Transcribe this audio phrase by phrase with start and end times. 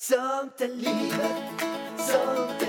[0.00, 1.62] Sånt är livet,
[1.98, 2.62] sånt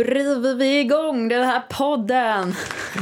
[0.00, 2.54] Nu river vi igång den här podden.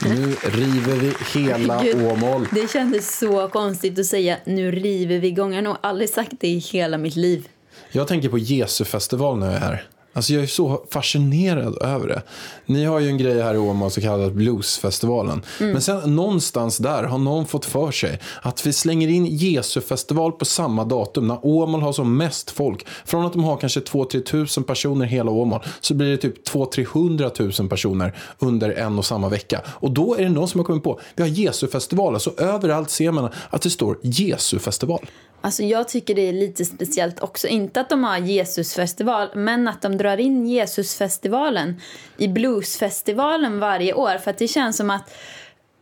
[0.05, 2.48] Nu river vi hela Gud, Åmål.
[2.52, 5.51] Det kändes så konstigt att säga nu river vi igång.
[5.51, 7.48] Jag har nog aldrig sagt det i hela mitt liv.
[7.93, 9.88] Jag tänker på Jesu-festival när jag är här.
[10.18, 12.22] Alltså jag är så fascinerad över det.
[12.66, 15.42] Ni har ju en grej här i Åmål så kallad Bluesfestivalen.
[15.60, 15.72] Mm.
[15.72, 20.45] Men sen någonstans där har någon fått för sig att vi slänger in Jesu-festival på
[20.45, 22.86] samma datum när Åmål har som mest folk.
[23.04, 27.30] Från att de har kanske 2-3 tusen personer hela Åmål så blir det typ 200-300
[27.30, 29.60] tusen personer under en och samma vecka.
[29.66, 32.15] Och då är det någon som har kommit på, vi har Jesu-festival.
[32.15, 35.06] Alltså överallt ser man att det står Jesu-festival.
[35.40, 37.48] Alltså jag tycker det är lite speciellt också.
[37.48, 41.80] Inte att de har Jesusfestival, men att de drar in Jesusfestivalen
[42.16, 44.18] i Bluesfestivalen varje år.
[44.18, 45.14] För att det känns som att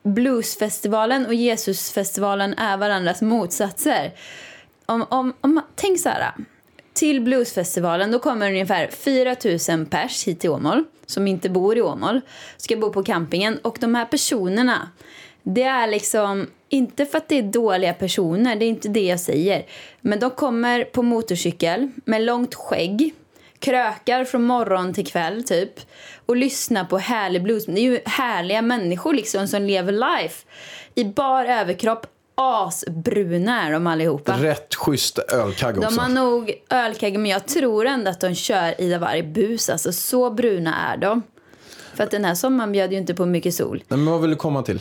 [0.02, 4.12] Bluesfestivalen och Jesusfestivalen är varandras motsatser.
[4.86, 6.32] Om, om, om, tänk så här.
[6.92, 9.36] Till Bluesfestivalen då kommer ungefär 4
[9.76, 12.20] 000 pers hit till Åmål som inte bor i Åmål.
[12.56, 13.58] Ska bo på campingen.
[13.58, 14.90] Och de här personerna,
[15.48, 19.20] det är liksom inte för att det är dåliga personer, det är inte det jag
[19.20, 19.66] säger.
[20.00, 23.14] Men de kommer på motorcykel med långt skägg,
[23.58, 25.80] krökar från morgon till kväll typ
[26.26, 27.66] och lyssnar på härlig blues.
[27.66, 30.46] Det är ju härliga människor liksom som lever life
[30.94, 32.06] i bar överkropp.
[32.34, 34.32] Asbruna är de allihopa.
[34.32, 35.90] Rätt schysst ölkagg också.
[35.90, 39.70] De har nog ölkagge, men jag tror ändå att de kör Ida Warg bus.
[39.70, 41.22] Alltså så bruna är de.
[41.94, 43.84] För att den här sommaren bjöd ju inte på mycket sol.
[43.88, 44.80] Men vad vill du komma till?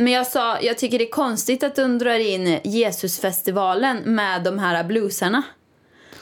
[0.00, 4.58] Men jag sa, jag tycker det är konstigt att de drar in Jesusfestivalen med de
[4.58, 5.42] här bluesarna.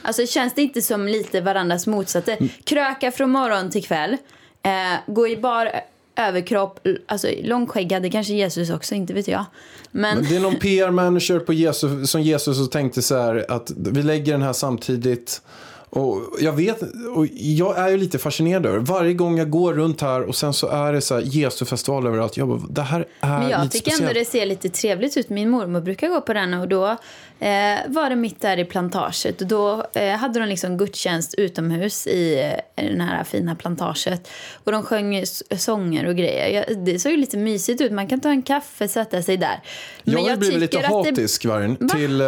[0.01, 2.37] Alltså känns det inte som lite varandras motsatser?
[2.63, 4.17] Kröka från morgon till kväll,
[4.63, 4.71] eh,
[5.07, 5.71] gå i bar
[6.15, 9.45] överkropp, alltså långskäggad, kanske Jesus också, inte vet jag.
[9.91, 13.71] Men, Men det är någon PR-manager på Jesus, som Jesus och tänkte så här att
[13.75, 15.41] vi lägger den här samtidigt.
[15.89, 16.81] Och jag vet,
[17.15, 20.53] och jag är ju lite fascinerad över Varje gång jag går runt här och sen
[20.53, 22.37] så är det så här Jesu-festival överallt.
[22.37, 24.09] Jag bara, det här är men jag lite tycker speciellt.
[24.09, 25.29] ändå det ser lite trevligt ut.
[25.29, 26.97] Min mormor brukar gå på den och då
[27.39, 29.41] eh, var det mitt där i plantaget.
[29.41, 34.27] Och då eh, hade de liksom gudstjänst utomhus i eh, den här fina plantaget.
[34.63, 35.23] Och de sjöng
[35.57, 36.47] sånger och grejer.
[36.47, 37.91] Jag, det såg ju lite mysigt ut.
[37.91, 39.61] Man kan ta en kaffe, sätta sig där.
[40.03, 42.27] Men jag har blivit lite att det- hatisk Vargen, till, eh,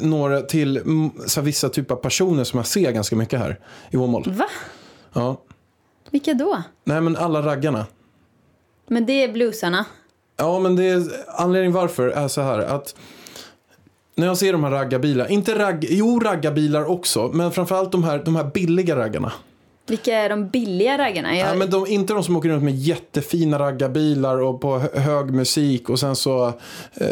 [0.00, 3.96] några, till mm, så vissa typer av personer som jag ser ganska mycket här i
[3.96, 4.24] Åmål.
[4.26, 4.46] Va?
[5.12, 5.42] Ja.
[6.10, 6.62] Vilka då?
[6.84, 7.86] Nej men alla raggarna.
[8.88, 9.84] Men det är bluesarna.
[10.36, 12.94] Ja, men det är, anledningen varför är så här att
[14.14, 18.22] när jag ser de här raggarbilarna, inte ragg, jo raggarbilar också, men framförallt de här,
[18.24, 19.32] de här billiga raggarna.
[19.86, 21.36] Vilka är de billiga raggarna?
[21.36, 24.98] Jag, Nej, men de, inte de som åker runt med jättefina raggarbilar och på hö-
[25.00, 26.46] hög musik och sen så
[26.94, 27.06] eh,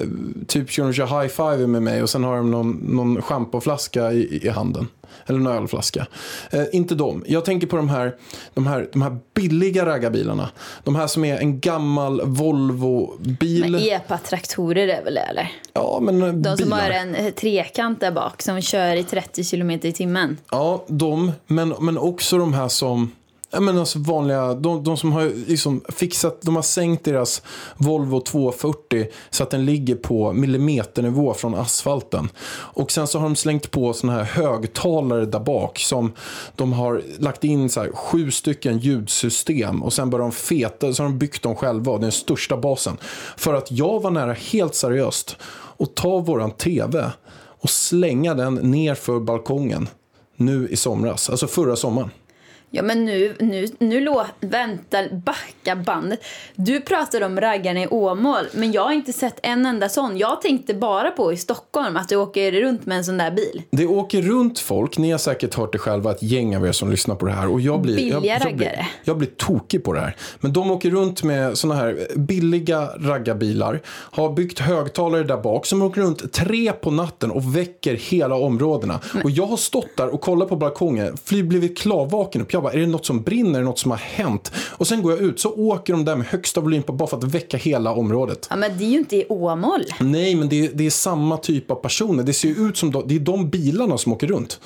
[0.47, 4.13] typ kör de kör high five med mig och sen har de någon, någon schampoflaska
[4.13, 4.89] i, i handen.
[5.27, 6.07] Eller en ölflaska.
[6.51, 7.25] Eh, inte de.
[7.27, 8.17] Jag tänker på de här,
[8.55, 10.51] de, här, de här billiga raggarbilarna.
[10.85, 13.71] De här som är en gammal Volvo-bil.
[13.71, 15.53] Men epa-traktorer är väl det, eller?
[15.73, 16.83] Ja, men eh, De som bilar.
[16.83, 20.37] har en eh, trekant där bak som kör i 30 kilometer i timmen.
[20.51, 21.33] Ja, de.
[21.47, 23.11] Men, men också de här som...
[23.53, 27.43] Ja, men alltså vanliga, de, de som har liksom fixat, de har sänkt deras
[27.77, 32.29] Volvo 240 så att den ligger på millimeternivå från asfalten.
[32.51, 36.13] Och sen så har de slängt på såna här högtalare där bak som
[36.57, 41.03] de har lagt in så här sju stycken ljudsystem och sen börjar de feta, så
[41.03, 42.97] har de byggt dem själva och den största basen.
[43.37, 45.37] För att jag var nära helt seriöst
[45.79, 47.11] att ta våran tv
[47.61, 49.89] och slänga den ner för balkongen
[50.37, 52.11] nu i somras, alltså förra sommaren.
[52.73, 56.21] Ja men nu, nu, nu lå, vänta, backa bandet.
[56.55, 60.19] Du pratar om raggarna i Åmål, men jag har inte sett en enda sån.
[60.19, 63.63] Jag tänkte bara på i Stockholm att du åker runt med en sån där bil.
[63.71, 66.91] Det åker runt folk, ni har säkert hört det själva, ett gäng av er som
[66.91, 67.49] lyssnar på det här.
[67.49, 68.87] Och jag blir, Billiga jag, jag, blir, raggare.
[69.05, 70.17] jag blir tokig på det här.
[70.41, 75.83] Men de åker runt med såna här billiga raggarbilar, har byggt högtalare där bak som
[75.83, 79.01] åker runt tre på natten och väcker hela områdena.
[79.25, 82.60] Och jag har stått där och kollat på balkongen, fly, blivit klarvaken upp.
[82.61, 83.55] Jag bara, är det något som brinner?
[83.55, 84.53] Är det något som har hänt?
[84.71, 87.17] Och sen går jag ut, så åker de där med högsta volym på bara för
[87.17, 88.47] att väcka hela området.
[88.51, 89.85] Ja, men det är ju inte i Åmål.
[90.01, 92.23] Nej, men det är, det är samma typ av personer.
[92.23, 94.61] Det ser ju ut som de, det är de bilarna som åker runt.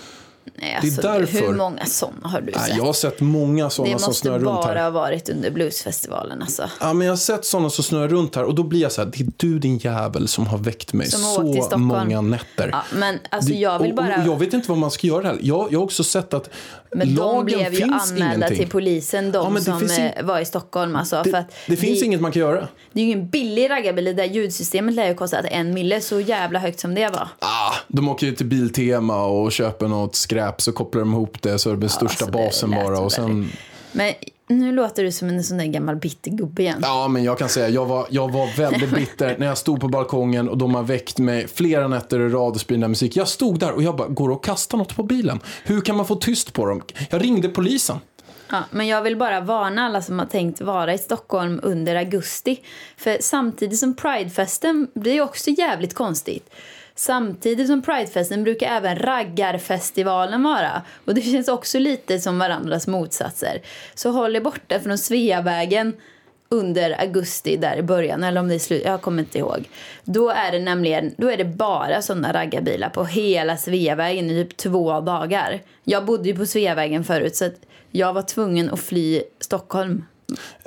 [0.59, 2.77] Nej, Det är alltså, därför- Hur många sådana har du Nej, sett?
[2.77, 4.83] jag har sett många sådana det som måste snurrar runt bara här.
[4.83, 6.71] ha varit under bluesfestivalen alltså.
[6.81, 9.03] Ja, men jag har sett sådana som snurrar runt här och då blir jag så
[9.03, 11.21] här, det är du din jävel som har väckt mig Som
[11.71, 12.69] så många nätter.
[12.73, 14.17] Ja, men alltså Det- jag vill och, bara...
[14.23, 15.39] och jag vet inte vad man ska göra här.
[15.43, 16.51] Jag, jag har också sett att
[16.95, 18.59] Men de lagen blev ju anmälda ingenting.
[18.59, 20.97] till polisen, de Ja, som in- eh, var i Stockholm.
[20.97, 22.69] Alltså, Det, för att det finns det, inget man kan göra.
[22.93, 24.05] det är ju ingen billig raggarbil.
[24.05, 27.29] Det där ljudsystemet lär ju kosta en mille, så jävla högt som det var.
[27.39, 31.59] Ah, de åker ju till Biltema och köper något skräp så kopplar de ihop det
[31.59, 32.99] så det den största alltså, basen bara.
[33.01, 33.49] Och sen,
[33.93, 34.13] Men
[34.47, 36.79] nu låter du som en sån där gammal bitter gubbe igen.
[36.83, 39.89] ja, men jag kan säga jag var, jag var väldigt bitter när jag stod på
[39.89, 43.17] balkongen och de har väckt mig flera nätter i rad och här musik.
[43.17, 45.41] Jag stod där och jag bara, går det att kasta något på bilen?
[45.65, 46.83] Hur kan man få tyst på dem?
[47.11, 47.97] Jag ringde polisen.
[48.51, 52.61] Ja, men jag vill bara varna alla som har tänkt vara i Stockholm under augusti.
[52.97, 56.51] För samtidigt som Pridefesten, är också jävligt konstigt.
[56.97, 60.83] Samtidigt som Pridefesten brukar även raggarfestivalen vara.
[61.05, 63.63] Och det känns också lite som varandras motsatser.
[63.95, 65.93] Så håll er borta från Sveavägen
[66.49, 69.69] under augusti där i början, eller om det är slut, jag kommer inte ihåg.
[70.05, 74.57] Då är det nämligen, då är det bara sådana raggarbilar på hela Sveavägen i typ
[74.57, 75.63] två dagar.
[75.85, 80.05] Jag bodde ju på Sveavägen förut så att jag var tvungen att fly Stockholm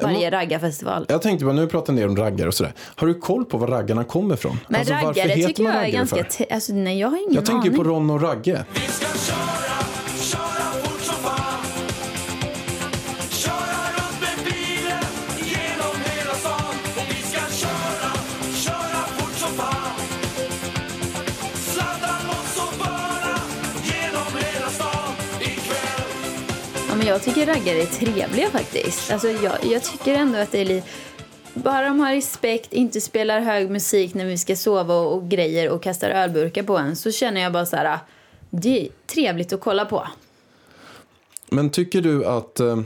[0.02, 1.06] varje raggarfestival.
[1.10, 2.74] Jag tänkte bara, nu pratar ni om raggar och sådär.
[2.96, 4.60] Har du koll på var raggarna kommer ifrån?
[4.68, 6.26] Men Alltså, raggare tycker jag är ganska...
[6.52, 7.78] Alltså, nej, jag har ingen Jag tänker aning.
[7.78, 8.66] på Ron och Ragge.
[8.74, 9.57] Vi ska köra
[27.08, 29.12] jag tycker raggare är trevliga faktiskt.
[29.12, 30.88] Alltså, jag, jag tycker ändå att det är lite...
[31.54, 35.70] Bara de har respekt, inte spelar hög musik när vi ska sova och, och grejer
[35.70, 38.00] och kastar ölburkar på en så känner jag bara så här...
[38.50, 40.08] Det är trevligt att kolla på.
[41.50, 42.60] Men tycker du att...
[42.60, 42.80] Eh,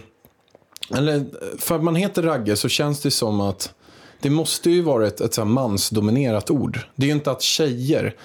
[0.95, 1.25] eller
[1.57, 3.73] för att man heter ragge så känns det som att
[4.19, 6.79] det måste ju vara ett, ett så här mansdominerat ord.
[6.95, 8.15] Det är ju inte att tjejer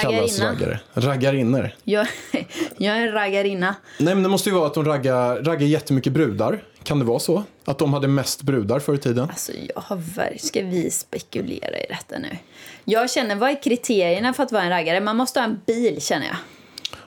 [0.00, 0.80] kallas raggare.
[0.94, 1.70] Raggarinnor.
[1.84, 2.06] Jag,
[2.76, 3.74] jag är en raggarinna.
[3.98, 6.62] Nej men det måste ju vara att de raggar, raggar jättemycket brudar.
[6.82, 7.42] Kan det vara så?
[7.64, 9.28] Att de hade mest brudar förr i tiden?
[9.30, 12.36] Alltså, jag har ver- Ska vi spekulera i detta nu?
[12.84, 15.00] Jag känner, vad är kriterierna för att vara en raggare?
[15.00, 16.36] Man måste ha en bil, känner jag.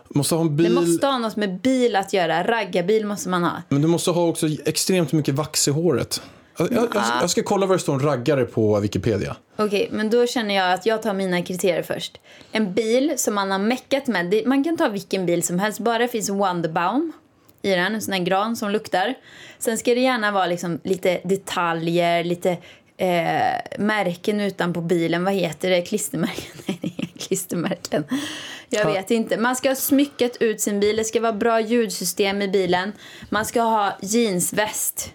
[0.10, 0.74] Måste ha en Det bil.
[0.74, 2.44] måste ha något med bil att göra.
[2.44, 3.52] Raggarbil måste man ha.
[3.70, 6.22] Men du måste ha också extremt mycket vax i håret.
[6.58, 9.36] Jag, jag, jag, ska kolla vad det står en raggare på Wikipedia.
[9.56, 12.18] Okej, men då känner jag att jag tar mina kriterier först.
[12.52, 14.44] En bil som man har meckat med.
[14.46, 17.12] Man kan ta vilken bil som helst, bara det finns Wonderbaum
[17.62, 19.14] i den, en sån här gran som luktar.
[19.60, 22.58] Sen ska det gärna vara liksom lite detaljer, lite
[22.98, 25.24] eh, märken utanpå bilen.
[25.24, 25.82] Vad heter det?
[25.82, 26.52] Klistermärken?
[26.66, 28.04] Nej, klistermärken.
[28.70, 29.38] Jag vet inte.
[29.38, 30.96] Man ska ha smyckat ut sin bil.
[30.96, 32.92] Det ska vara bra ljudsystem i bilen.
[33.30, 35.14] Man ska ha jeansväst.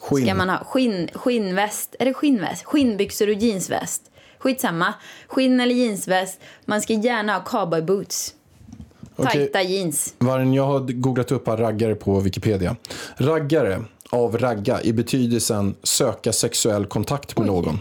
[0.00, 0.24] Skinn.
[0.24, 1.96] Ska man ha skinn, skinnväst?
[1.98, 2.64] Är det skinnväst?
[2.64, 4.02] Skinnbyxor och jeansväst.
[4.38, 4.94] Skitsamma.
[5.28, 6.40] Skinn eller jeansväst.
[6.64, 8.34] Man ska gärna ha cowboyboots.
[9.16, 9.32] Okej.
[9.32, 10.14] Tajta jeans.
[10.18, 12.76] Vargen, jag har googlat upp raggare på Wikipedia.
[13.16, 17.78] Raggare av ragga i betydelsen söka sexuell kontakt med någon.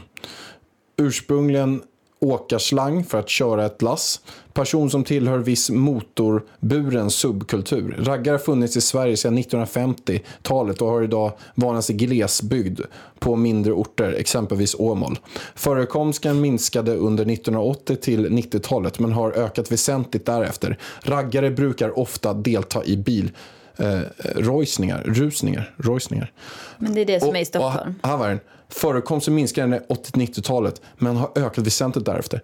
[0.97, 1.81] Ursprungligen
[2.19, 4.21] åkarslang för att köra ett lass.
[4.59, 7.95] Person som tillhör viss motorburen subkultur.
[7.99, 12.81] Raggare har funnits i Sverige sedan 1950-talet och har idag vanligast i glesbygd
[13.19, 15.19] på mindre orter, exempelvis Åmål.
[15.55, 20.77] Förekomsten minskade under 1980 till 90-talet men har ökat väsentligt därefter.
[21.03, 23.31] Raggare brukar ofta delta i bil
[23.77, 23.99] eh,
[24.35, 26.31] rojsningar, rusningar, rojsningar.
[26.77, 27.93] Men det är det som är i Stockholm.
[28.01, 28.39] Och.
[28.69, 32.41] Förekomsten minskade under 80-90-talet men har ökat väsentligt därefter.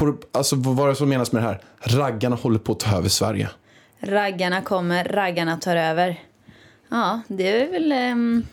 [0.00, 1.60] På, alltså, vad var det som menas med det här?
[1.80, 3.48] Raggarna håller på att ta över Sverige.
[4.00, 6.20] Raggarna kommer, raggarna tar över.
[6.90, 7.92] Ja, det är väl...
[7.92, 8.46] ehm,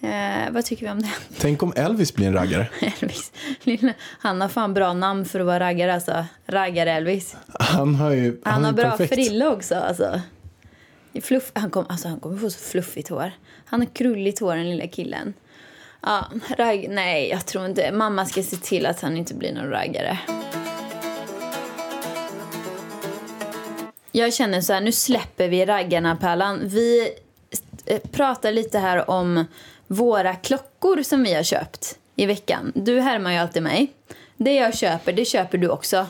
[0.00, 1.10] eh, vad tycker vi om det?
[1.38, 2.68] Tänk om Elvis blir en raggare.
[3.00, 3.32] Elvis.
[3.62, 6.24] Lilla- Han har fan bra namn för att vara raggare alltså.
[6.46, 7.36] Raggar-Elvis.
[7.58, 9.14] Han har ju Han är har bra perfekt.
[9.14, 9.74] frilla också.
[9.74, 10.20] Alltså.
[11.22, 13.32] Fluff, han, kom, alltså, han kommer få så fluffigt hår.
[13.64, 15.34] Han har krulligt hår, den lilla killen.
[16.02, 16.26] Ja,
[16.58, 17.92] ragg, nej, jag tror inte.
[17.92, 20.18] Mamma ska se till att han inte blir någon raggare.
[24.12, 26.68] Jag känner så här, nu släpper vi raggarna, Pärlan.
[26.68, 27.12] Vi
[27.86, 29.44] eh, pratar lite här om
[29.86, 32.72] våra klockor som vi har köpt i veckan.
[32.74, 33.92] Du härmar ju alltid mig.
[34.36, 36.06] Det jag köper, det köper du också.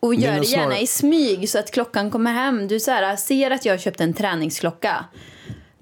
[0.00, 2.68] Och gör det gärna i smyg så att klockan kommer hem.
[2.68, 5.04] Du så här, ser att jag har köpt en träningsklocka.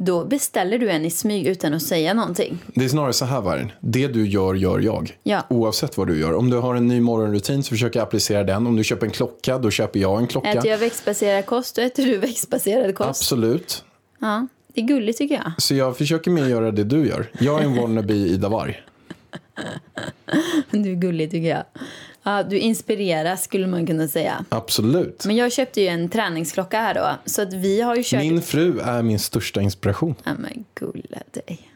[0.04, 2.59] Då beställer du en i smyg utan att säga någonting.
[2.75, 3.73] Det är snarare så här Vargen.
[3.80, 5.18] Det du gör, gör jag.
[5.23, 5.47] Ja.
[5.49, 6.35] Oavsett vad du gör.
[6.35, 8.66] Om du har en ny morgonrutin så försöker jag applicera den.
[8.66, 10.52] Om du köper en klocka, då köper jag en klocka.
[10.52, 13.09] Äter jag växtbaserad kost, då äter du växtbaserad kost.
[13.09, 13.85] Absolut.
[14.18, 15.52] Ja, det är gulligt tycker jag.
[15.59, 17.30] Så jag försöker mer göra det du gör.
[17.38, 18.82] Jag är en wannabe Ida Warg.
[20.71, 21.64] Du är gullig tycker jag.
[22.23, 24.45] Ja, du inspireras skulle man kunna säga.
[24.49, 25.25] Absolut.
[25.26, 27.31] Men jag köpte ju en träningsklocka här då.
[27.31, 28.21] Så att vi har ju kört...
[28.21, 30.14] Min fru är min största inspiration.
[30.25, 31.69] Ja men gulla dig.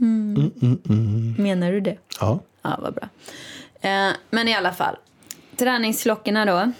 [0.00, 1.34] Mm.
[1.38, 1.96] Menar du det?
[2.20, 2.40] Ja.
[2.62, 3.08] Ja, vad bra.
[3.80, 4.96] Eh, men i alla fall.
[5.56, 6.72] Träningsklockorna då.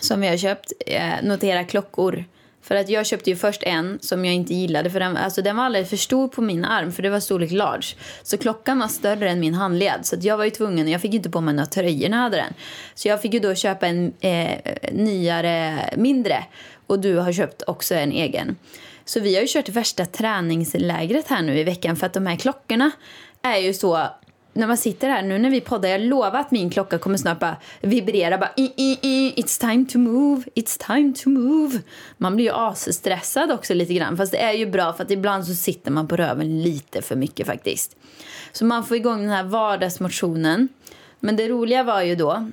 [0.00, 0.72] Som vi har köpt.
[0.86, 2.24] Eh, notera klockor.
[2.64, 4.90] För att jag köpte ju först en som jag inte gillade.
[4.90, 6.92] För den, alltså den var alldeles för stor på min arm.
[6.92, 7.86] För det var storlek large.
[8.22, 10.00] Så klockan var större än min handled.
[10.02, 10.88] Så att jag var ju tvungen.
[10.88, 12.54] Jag fick inte på mig några tröjor när jag hade den.
[12.94, 14.58] Så jag fick ju då köpa en eh,
[14.92, 16.44] nyare, mindre.
[16.86, 18.56] Och du har köpt också en egen.
[19.04, 21.96] Så vi har ju kört värsta träningslägret här nu i veckan.
[21.96, 22.90] För att de här klockorna
[23.42, 24.08] är ju så
[24.54, 27.40] när man sitter här nu när vi poddar, jag lovar att min klocka kommer snart
[27.40, 31.80] bara vibrera bara i, i, i, it's time to move, it's time to move.
[32.16, 35.46] Man blir ju asstressad också lite grann, fast det är ju bra för att ibland
[35.46, 37.96] så sitter man på röven lite för mycket faktiskt.
[38.52, 40.68] Så man får igång den här vardagsmotionen.
[41.20, 42.50] Men det roliga var ju då,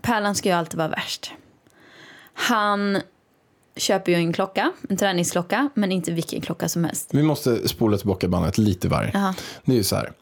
[0.00, 1.32] Pärlan ska ju alltid vara värst.
[2.34, 3.00] Han
[3.76, 7.08] köper ju en klocka, en träningsklocka, men inte vilken klocka som helst.
[7.12, 9.10] Vi måste spola tillbaka bandet lite Varg.
[9.14, 9.34] Jaha.
[9.64, 10.12] Det är ju så här.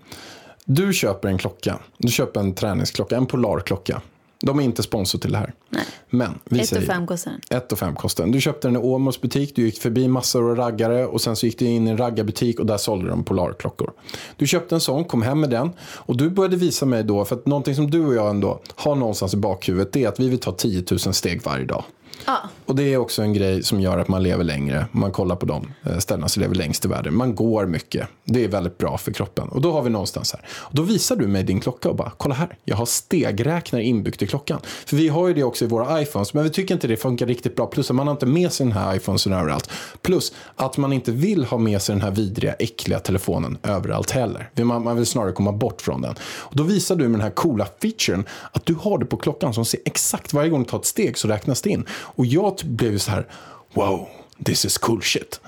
[0.64, 1.78] Du köper en klocka.
[1.98, 4.02] Du köper en träningsklocka, en Polarklocka.
[4.40, 5.54] De är inte sponsor till det här.
[5.68, 5.84] Nej.
[6.10, 6.86] Men vi Ett och säger...
[6.86, 7.58] fem kostar den.
[7.58, 8.32] 1 och 5 kostar den.
[8.32, 11.46] Du köpte den i Åmåls butik, du gick förbi massor av raggare och sen så
[11.46, 13.92] gick du in i en raggarbutik och där sålde de Polarklockor.
[14.36, 17.36] Du köpte en sån, kom hem med den och du började visa mig då, för
[17.36, 20.28] att någonting som du och jag ändå har någonstans i bakhuvudet det är att vi
[20.28, 21.84] vill ta 10 000 steg varje dag.
[22.24, 22.38] Ah.
[22.66, 24.86] Och det är också en grej som gör att man lever längre.
[24.92, 27.14] Man kollar på de eh, ställena som lever längst i världen.
[27.14, 28.08] Man går mycket.
[28.24, 29.48] Det är väldigt bra för kroppen.
[29.48, 30.40] Och då har vi någonstans här.
[30.50, 32.56] Och då visar du mig din klocka och bara, kolla här.
[32.64, 34.60] Jag har stegräknare inbyggt i klockan.
[34.64, 36.34] För vi har ju det också i våra iPhones.
[36.34, 37.66] Men vi tycker inte det funkar riktigt bra.
[37.66, 39.70] Plus att man har inte med sig den här iPhonesen överallt.
[40.02, 44.50] Plus att man inte vill ha med sig den här vidriga, äckliga telefonen överallt heller.
[44.54, 46.14] Man, man vill snarare komma bort från den.
[46.22, 49.54] Och då visar du med den här coola featuren att du har det på klockan
[49.54, 51.86] som ser exakt varje gång du tar ett steg så räknas det in.
[52.14, 53.26] Och jag blev så här,
[53.74, 54.08] wow,
[54.44, 55.40] this is cool shit.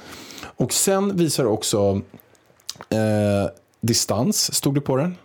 [0.56, 2.00] Och sen visar också
[2.88, 5.16] eh, distans, stod det på den.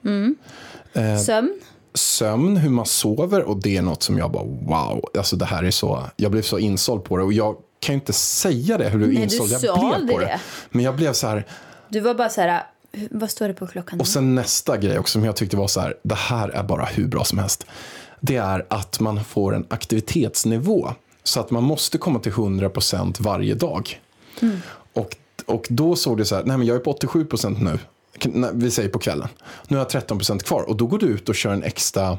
[0.93, 1.17] Eh.
[1.17, 1.59] sömn.
[1.93, 5.63] Sömn, hur man sover och det är något som jag bara wow, alltså det här
[5.63, 8.89] är så, jag blev så insåld på det och jag kan ju inte säga det
[8.89, 10.25] hur du insåld jag blev på det.
[10.25, 10.39] det.
[10.69, 11.45] Men jag blev så här,
[11.89, 12.63] Du var bara så här,
[13.11, 13.99] vad står det på klockan?
[13.99, 16.85] och sen nästa grej också som jag tyckte var så här, det här är bara
[16.85, 17.65] hur bra som helst.
[18.19, 20.93] Det är att man får en aktivitetsnivå.
[21.29, 24.01] Så att man måste komma till 100% varje dag.
[24.93, 27.79] Och, och då såg det så här, nej men jag är på 87% nu.
[28.53, 29.27] Vi säger på kvällen.
[29.67, 30.61] Nu har jag 13% kvar.
[30.69, 32.17] Och då går du ut och kör en extra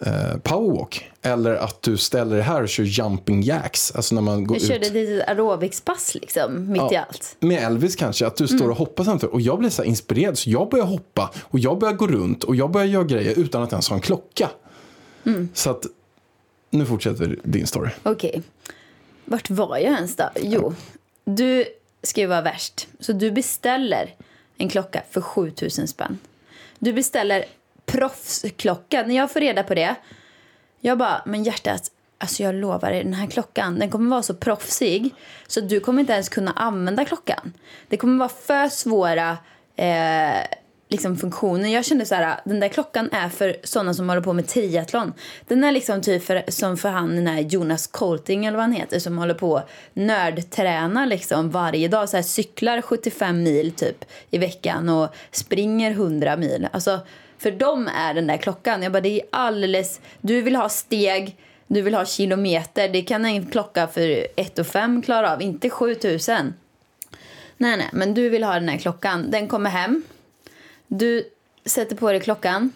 [0.00, 1.10] eh, powerwalk.
[1.22, 3.92] Eller att du ställer dig här och kör jumping jacks.
[3.94, 4.68] Alltså när man går ut.
[4.68, 7.36] körde ett litet aerobicspass liksom, mitt i allt.
[7.40, 9.32] Med Elvis kanske, att du står och hoppar samtidigt.
[9.32, 12.56] Och jag blev så inspirerad så jag börjar hoppa och jag börjar gå runt och
[12.56, 14.50] jag börjar göra grejer utan att ens ha en klocka.
[15.54, 15.86] Så att
[16.70, 17.90] nu fortsätter din story.
[18.02, 18.42] Okej.
[19.24, 20.30] Vart var jag ens då?
[20.36, 20.74] Jo,
[21.24, 21.64] du
[22.02, 22.88] ska ju vara värst.
[23.00, 24.14] Så du beställer
[24.56, 26.18] en klocka för 7000 spänn.
[26.78, 27.44] Du beställer
[27.86, 29.02] proffsklocka.
[29.06, 29.94] När jag får reda på det,
[30.80, 34.34] jag bara, men hjärtat, alltså jag lovar dig, den här klockan, den kommer vara så
[34.34, 35.14] proffsig
[35.46, 37.52] så du kommer inte ens kunna använda klockan.
[37.88, 39.38] Det kommer vara för svåra
[39.76, 40.46] eh,
[40.88, 41.72] liksom funktionen.
[41.72, 45.12] Jag kände så här, den där klockan är för sådana som håller på med triathlon.
[45.48, 48.72] Den är liksom typ för, som för han den här Jonas Colting eller vad han
[48.72, 52.08] heter som håller på nördtränar liksom varje dag.
[52.08, 56.68] Så här, cyklar 75 mil typ i veckan och springer 100 mil.
[56.72, 57.00] Alltså
[57.38, 58.82] för dem är den där klockan.
[58.82, 60.00] Jag bara, det är alldeles...
[60.20, 62.88] Du vill ha steg, du vill ha kilometer.
[62.88, 66.54] Det kan en klocka för 1 5 klara av, inte 7000.
[67.56, 69.30] Nej, nej, men du vill ha den här klockan.
[69.30, 70.02] Den kommer hem.
[70.88, 71.24] Du
[71.64, 72.72] sätter på dig klockan.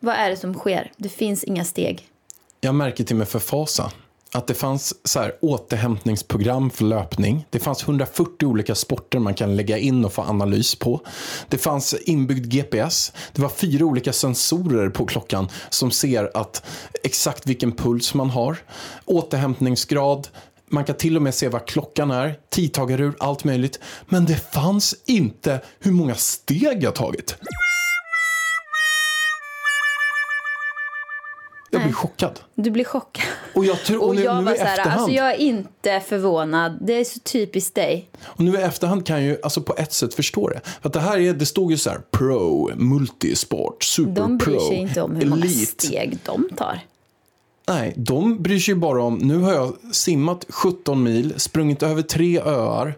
[0.00, 0.92] Vad är det som sker?
[0.96, 2.08] Det finns inga steg.
[2.60, 3.92] Jag märker till mig för fasa
[4.34, 7.46] att det fanns så här, återhämtningsprogram för löpning.
[7.50, 11.00] Det fanns 140 olika sporter man kan lägga in och få analys på.
[11.48, 13.12] Det fanns inbyggd GPS.
[13.32, 16.66] Det var fyra olika sensorer på klockan som ser att
[17.04, 18.56] exakt vilken puls man har.
[19.04, 20.28] Återhämtningsgrad.
[20.70, 23.80] Man kan till och med se vad klockan är, tidtagarur, allt möjligt.
[24.06, 27.36] Men det fanns inte hur många steg jag tagit.
[31.70, 32.40] Jag blev chockad.
[32.54, 33.24] Du blir chockad.
[33.54, 36.78] Och jag tror, och nu, jag nu var så här, alltså jag är inte förvånad.
[36.80, 38.10] Det är så typiskt dig.
[38.24, 40.60] och nu i efterhand kan jag ju alltså på ett sätt förstå det.
[40.64, 44.56] För att det här är, det stod ju så här pro, multisport, super De bryr
[44.56, 45.86] pro, sig inte om hur många elite.
[45.86, 46.80] steg de tar.
[47.68, 52.02] Nej, de bryr sig ju bara om, nu har jag simmat 17 mil, sprungit över
[52.02, 52.94] tre öar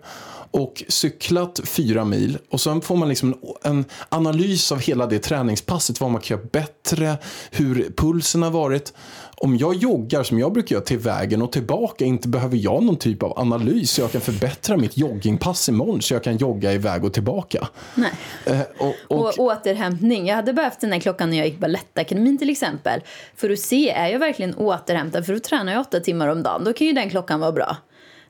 [0.51, 2.39] och cyklat fyra mil.
[2.51, 6.49] Och sen får man liksom en, analys av hela det träningspasset, vad man kan göra
[6.53, 7.17] bättre,
[7.51, 8.93] hur pulsen har varit.
[9.39, 12.97] Om jag joggar som jag brukar göra till vägen och tillbaka, inte behöver jag någon
[12.97, 17.05] typ av analys så jag kan förbättra mitt joggingpass imorgon så jag kan jogga iväg
[17.05, 17.69] och tillbaka.
[17.95, 18.13] Nej.
[18.45, 20.27] Eh, och, och, Och återhämtning.
[20.27, 23.01] Jag hade behövt den här klockan när jag gick Balettakademin till exempel.
[23.37, 25.27] För att se, är jag verkligen återhämtad?
[25.27, 26.65] För då tränar jag åtta timmar om dagen.
[26.65, 27.77] Då kan ju den klockan vara bra.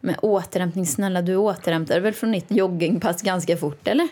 [0.06, 4.08] Men återhämtning, snälla du återhämtar väl från ditt joggingpass ganska fort eller?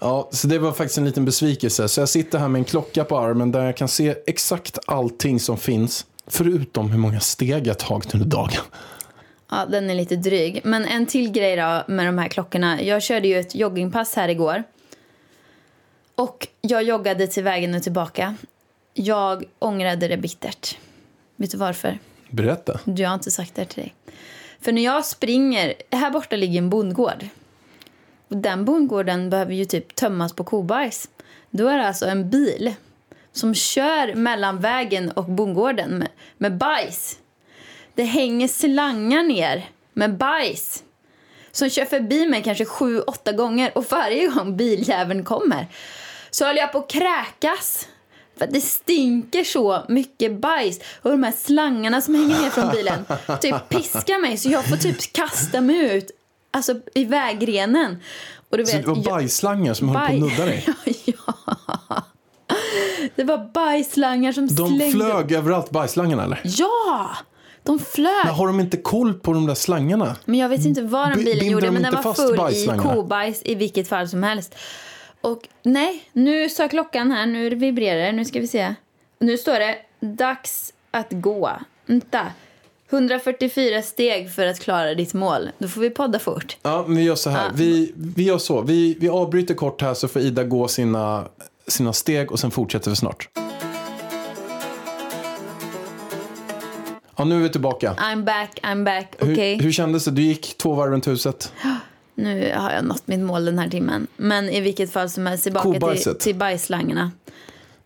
[0.00, 1.88] Ja, så det var faktiskt en liten besvikelse.
[1.88, 5.40] Så jag sitter här med en klocka på armen där jag kan se exakt allting
[5.40, 6.06] som finns.
[6.26, 8.62] Förutom hur många steg jag tagit under dagen.
[9.50, 10.60] Ja, den är lite dryg.
[10.64, 12.82] Men en till grej då med de här klockorna.
[12.82, 14.62] Jag körde ju ett joggingpass här igår.
[16.14, 18.34] Och jag joggade till vägen och tillbaka.
[18.94, 20.78] Jag ångrade det bittert.
[21.36, 21.98] Vet du varför?
[22.30, 22.80] Berätta.
[22.84, 23.94] Jag har inte sagt det till dig.
[24.62, 27.28] För när jag springer, här borta ligger en bondgård.
[28.28, 31.08] Och den bondgården behöver ju typ tömmas på kobajs.
[31.50, 32.74] Då är det alltså en bil
[33.32, 37.18] som kör mellan vägen och bondgården med, med bajs.
[37.94, 40.84] Det hänger slangar ner med bajs.
[41.52, 45.66] Som kör förbi mig kanske sju, åtta gånger och varje gång biljäveln kommer
[46.30, 47.88] så håller jag på att kräkas.
[48.46, 50.80] För det stinker så mycket bajs.
[51.02, 53.04] Och de här slangarna som hänger ner från bilen
[53.40, 56.10] typ piskar mig så jag får typ kasta mig ut
[56.50, 57.96] alltså, i vägrenen.
[58.50, 60.66] Och du Så vet, det var jag- bajsslangar som höll på att nudda dig.
[61.04, 61.34] ja.
[63.16, 64.90] Det var bajsslangar som De slängde...
[64.90, 66.40] flög överallt, bajsslangarna eller?
[66.44, 67.10] Ja!
[67.62, 68.24] De flög.
[68.24, 70.16] Men har de inte koll på de där slangarna?
[70.24, 72.52] Men jag vet inte vad den B- bilen binder gjorde, de men den var full
[72.52, 74.54] i kobajs i vilket fall som helst.
[75.22, 78.74] Och nej, nu sa klockan här, nu vibrerar det, nu ska vi se.
[79.18, 81.50] Nu står det dags att gå.
[81.86, 82.26] Vänta.
[82.90, 85.50] 144 steg för att klara ditt mål.
[85.58, 86.56] Då får vi podda fort.
[86.62, 87.44] Ja, men vi gör så här.
[87.44, 87.50] Ja.
[87.54, 88.60] Vi, vi gör så.
[88.60, 91.28] Vi, vi avbryter kort här så får Ida gå sina,
[91.66, 93.28] sina steg och sen fortsätter vi snart.
[97.16, 97.94] Ja, nu är vi tillbaka.
[97.98, 99.58] I'm back, I'm back, Hur, okej.
[99.58, 100.10] hur kändes det?
[100.10, 101.52] Du gick två varv runt huset.
[102.14, 104.06] Nu har jag nått mitt mål den här timmen.
[104.16, 107.10] Men i vilket fall som helst, tillbaka till, till bajsslangarna.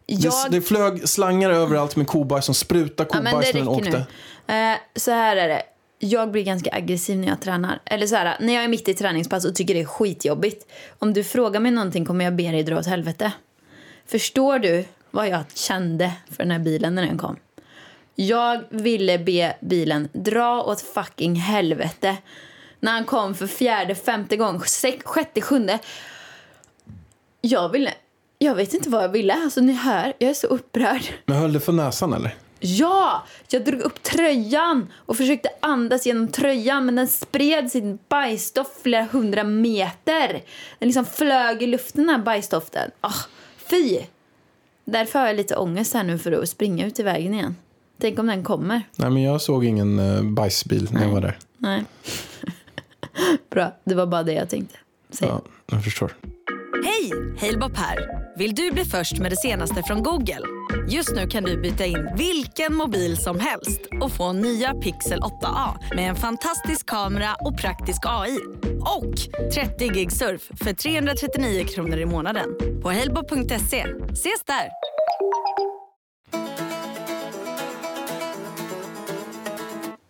[0.06, 0.32] Jag...
[0.50, 4.06] Det, det flög slangar överallt med kobajs som sprutade Ja, kobajs det när den åkte.
[4.46, 4.54] nu.
[4.54, 5.62] Eh, så här är det.
[5.98, 7.80] Jag blir ganska aggressiv när jag tränar.
[7.84, 10.72] Eller så här, när jag är mitt i träningspass och tycker det är skitjobbigt.
[10.98, 13.32] Om du frågar mig någonting kommer jag be dig dra åt helvete.
[14.06, 17.36] Förstår du vad jag kände för den här bilen när den kom?
[18.14, 22.16] Jag ville be bilen dra åt fucking helvete.
[22.80, 25.78] När han kom för fjärde, femte gång, sex, sjätte, sjunde.
[27.40, 27.94] Jag ville...
[28.38, 29.34] Jag vet inte vad jag ville.
[29.34, 31.02] Alltså ni hör, jag är så upprörd.
[31.26, 32.34] Men höll det för näsan eller?
[32.60, 33.26] Ja!
[33.48, 39.04] Jag drog upp tröjan och försökte andas genom tröjan men den spred sin bajsdoft flera
[39.04, 40.42] hundra meter.
[40.78, 42.90] Den liksom flög i luften den här bajsdoften.
[43.00, 43.14] Ah,
[43.56, 43.98] fy!
[44.84, 47.56] Därför har jag lite ångest här nu för att springa ut i vägen igen.
[48.00, 48.82] Tänk om den kommer.
[48.96, 51.38] Nej, men jag såg ingen uh, bajsbil när jag var där.
[51.58, 51.84] Nej.
[53.50, 54.78] Bra, det var bara det jag tänkte
[55.10, 55.30] säga.
[55.30, 56.16] Ja, jag förstår.
[56.84, 57.12] Hej!
[57.40, 58.26] Halebop här.
[58.38, 60.40] Vill du bli först med det senaste från Google?
[60.88, 65.94] Just nu kan du byta in vilken mobil som helst och få nya Pixel 8A
[65.94, 68.38] med en fantastisk kamera och praktisk AI.
[68.80, 69.14] Och
[69.54, 72.48] 30 gig surf för 339 kronor i månaden
[72.82, 73.86] på halebop.se.
[74.12, 74.68] Ses där!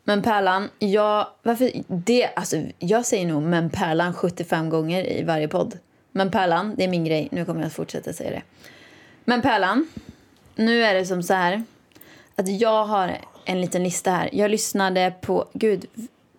[0.09, 5.49] Men Pärlan, jag, varför, det, alltså, jag säger nog men Pärlan 75 gånger i varje
[5.49, 5.79] podd.
[6.13, 7.29] Men Pärlan, det är min grej.
[7.31, 8.43] Nu kommer jag att fortsätta säga det.
[9.25, 9.89] Men Pärlan,
[10.55, 11.65] nu är det som så här
[12.37, 14.31] att jag har en liten lista här.
[14.33, 15.87] Jag lyssnade på, gud,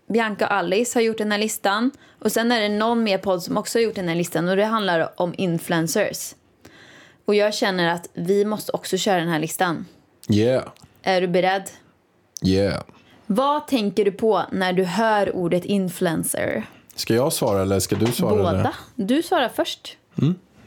[0.08, 1.91] Bianca och Alice har gjort den här listan.
[2.19, 4.56] Och sen är det någon mer podd som också har gjort den här listan och
[4.56, 6.36] det handlar om influencers.
[7.25, 9.86] Och jag känner att vi måste också köra den här listan.
[10.30, 10.63] Yeah,
[11.03, 11.69] Är du beredd?
[12.45, 12.84] yeah.
[13.28, 16.66] Vad tänker du på när du hör ordet influencer?
[16.96, 18.36] Ska jag svara eller ska du svara?
[18.36, 18.50] Båda.
[18.60, 18.74] Eller?
[18.96, 19.98] Du svarar först.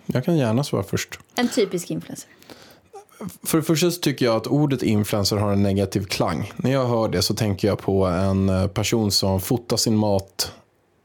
[0.07, 1.19] Jag kan gärna svara först.
[1.35, 2.29] En typisk influencer.
[3.43, 6.53] För det första så tycker jag att ordet influencer har en negativ klang.
[6.57, 10.53] När jag hör det så tänker jag på en eh, person som fotar sin mat,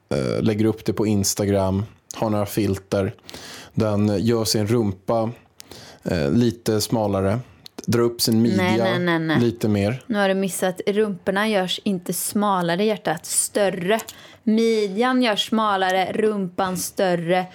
[0.10, 3.16] eh, lägger upp det på Instagram, har några filter.
[3.74, 5.32] Den gör sin rumpa
[6.04, 7.40] eh, lite smalare,
[7.88, 10.04] dra upp sin midja Nej, nej, nej, lite mer.
[10.08, 10.82] Nu har du missat.
[10.88, 13.26] Rumporna görs inte smalare, hjärtat.
[13.26, 14.00] Större.
[14.44, 17.46] Midjan görs smalare, rumpan större.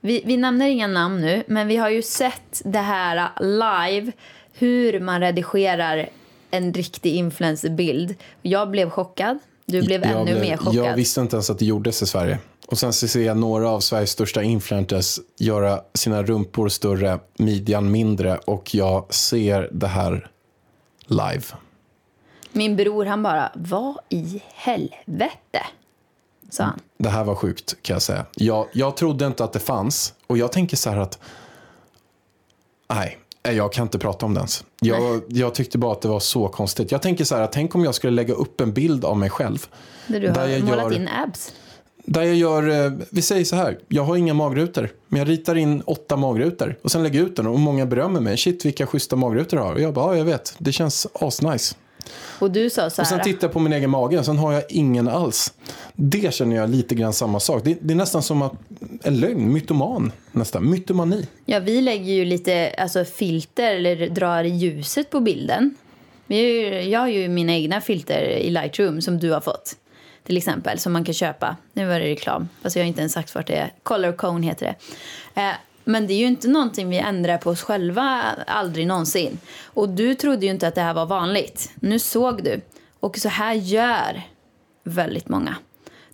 [0.00, 4.12] Vi, vi nämner inga namn nu, men vi har ju sett det här live.
[4.52, 6.08] Hur man redigerar
[6.50, 8.14] en riktig influencerbild.
[8.42, 9.38] Jag blev chockad.
[9.66, 10.74] Du blev Jag ännu blev- mer chockad.
[10.74, 12.38] Jag visste inte ens att det gjordes i Sverige.
[12.70, 17.90] Och sen så ser jag några av Sveriges största influencers göra sina rumpor större, midjan
[17.90, 20.30] mindre och jag ser det här
[21.06, 21.42] live.
[22.52, 25.66] Min bror han bara, vad i helvete?
[26.50, 26.80] Sa han.
[26.98, 28.26] Det här var sjukt kan jag säga.
[28.34, 31.18] Jag, jag trodde inte att det fanns och jag tänker så här att
[32.88, 34.64] nej, jag kan inte prata om det ens.
[34.80, 36.92] Jag, jag tyckte bara att det var så konstigt.
[36.92, 39.66] Jag tänker så här tänk om jag skulle lägga upp en bild av mig själv
[40.06, 41.52] Där du Där har jag målat gör- in abs.
[42.04, 44.88] Där jag gör, eh, vi säger så här, jag har inga magrutor.
[45.08, 48.20] Men jag ritar in åtta magrutor och sen lägger jag ut den och många berömmer
[48.20, 48.36] mig.
[48.36, 49.74] Shit vilka schyssta magrutor du har.
[49.74, 51.76] Och jag bara, ja jag vet, det känns asnice.
[52.38, 53.24] Och du sa så Och sen här.
[53.24, 55.52] tittar jag på min egen mage och sen har jag ingen alls.
[55.94, 57.64] Det känner jag lite grann samma sak.
[57.64, 58.52] Det, det är nästan som att,
[59.02, 61.26] en lögn, mytoman nästan, mytomani.
[61.44, 65.74] Ja, vi lägger ju lite alltså, filter eller drar ljuset på bilden.
[66.86, 69.76] Jag har ju mina egna filter i Lightroom som du har fått.
[70.24, 71.56] Till exempel, som man kan köpa.
[71.72, 73.72] Nu var det reklam, fast jag har inte ens sagt vart det är.
[73.82, 75.40] Color Cone heter det.
[75.40, 75.52] Eh,
[75.84, 79.38] men det är ju inte någonting vi ändrar på oss själva, aldrig någonsin.
[79.64, 81.72] Och du trodde ju inte att det här var vanligt.
[81.74, 82.60] Nu såg du.
[83.00, 84.22] Och så här gör
[84.84, 85.56] väldigt många.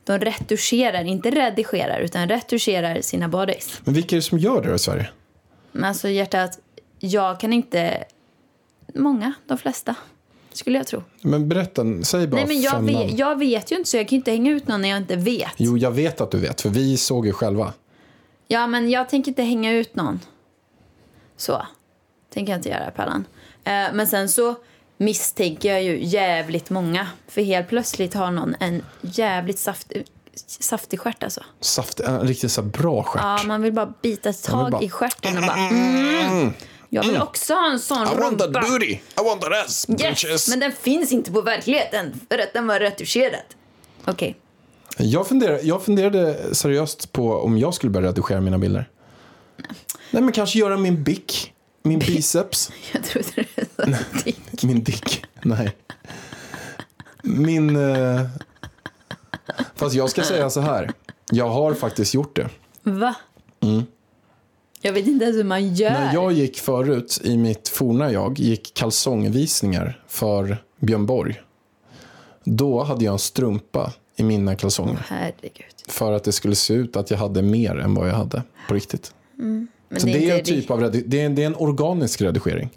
[0.04, 3.80] De retuscherar, inte redigerar, utan retuscherar sina bodies.
[3.84, 5.08] Men vilka är det som gör det då i Sverige?
[5.72, 6.58] Men alltså hjärtat,
[6.98, 8.04] jag kan inte...
[8.94, 9.94] Många, de flesta,
[10.56, 11.02] skulle jag tro.
[11.22, 14.16] Men berätta, säg bara Nej, men jag vet, jag vet ju inte, så jag kan
[14.16, 15.52] inte hänga ut någon när jag inte vet.
[15.56, 17.72] Jo, jag vet att du vet, för vi såg ju själva.
[18.48, 20.20] Ja, men jag tänker inte hänga ut någon.
[21.36, 21.66] Så.
[22.34, 23.24] Tänker jag inte göra, Pallan.
[23.64, 24.54] Eh, men sen så
[24.98, 27.06] misstänker jag ju jävligt många.
[27.28, 29.92] För helt plötsligt har någon en jävligt saft,
[30.60, 31.40] saftig stjärt alltså.
[31.60, 33.22] Saft, en riktigt så bra stjärt.
[33.22, 35.56] Ja, man vill bara bita tag bara- i stjärten och bara...
[35.56, 36.52] Mm,
[36.88, 38.48] jag vill också ha en sån rumpa.
[38.48, 42.66] booty, I want that ass, Yes, men den finns inte på verkligheten för att den
[42.66, 43.40] var retuscherad.
[44.04, 44.36] Okej.
[44.98, 48.88] Jag, funderar, jag funderade seriöst på om jag skulle börja redigera mina bilder.
[50.10, 54.62] Nej, men kanske göra min bick, min biceps, Jag trodde det var dick.
[54.62, 55.24] min dick.
[55.42, 55.76] Nej.
[57.22, 57.76] Min...
[57.76, 58.20] Eh...
[59.74, 60.92] Fast jag ska säga så här.
[61.30, 62.48] Jag har faktiskt gjort det.
[62.82, 63.14] Va?
[64.86, 65.90] Jag vet inte ens hur man gör.
[65.90, 71.40] När jag gick förut, i mitt forna jag, gick kalsongvisningar för Björn Borg.
[72.44, 75.06] Då hade jag en strumpa i mina kalsonger.
[75.08, 75.66] Herregud.
[75.88, 78.74] För att det skulle se ut att jag hade mer än vad jag hade på
[78.74, 79.14] riktigt.
[79.36, 82.70] Men Så det är, en typ av det är, det är en organisk redigering.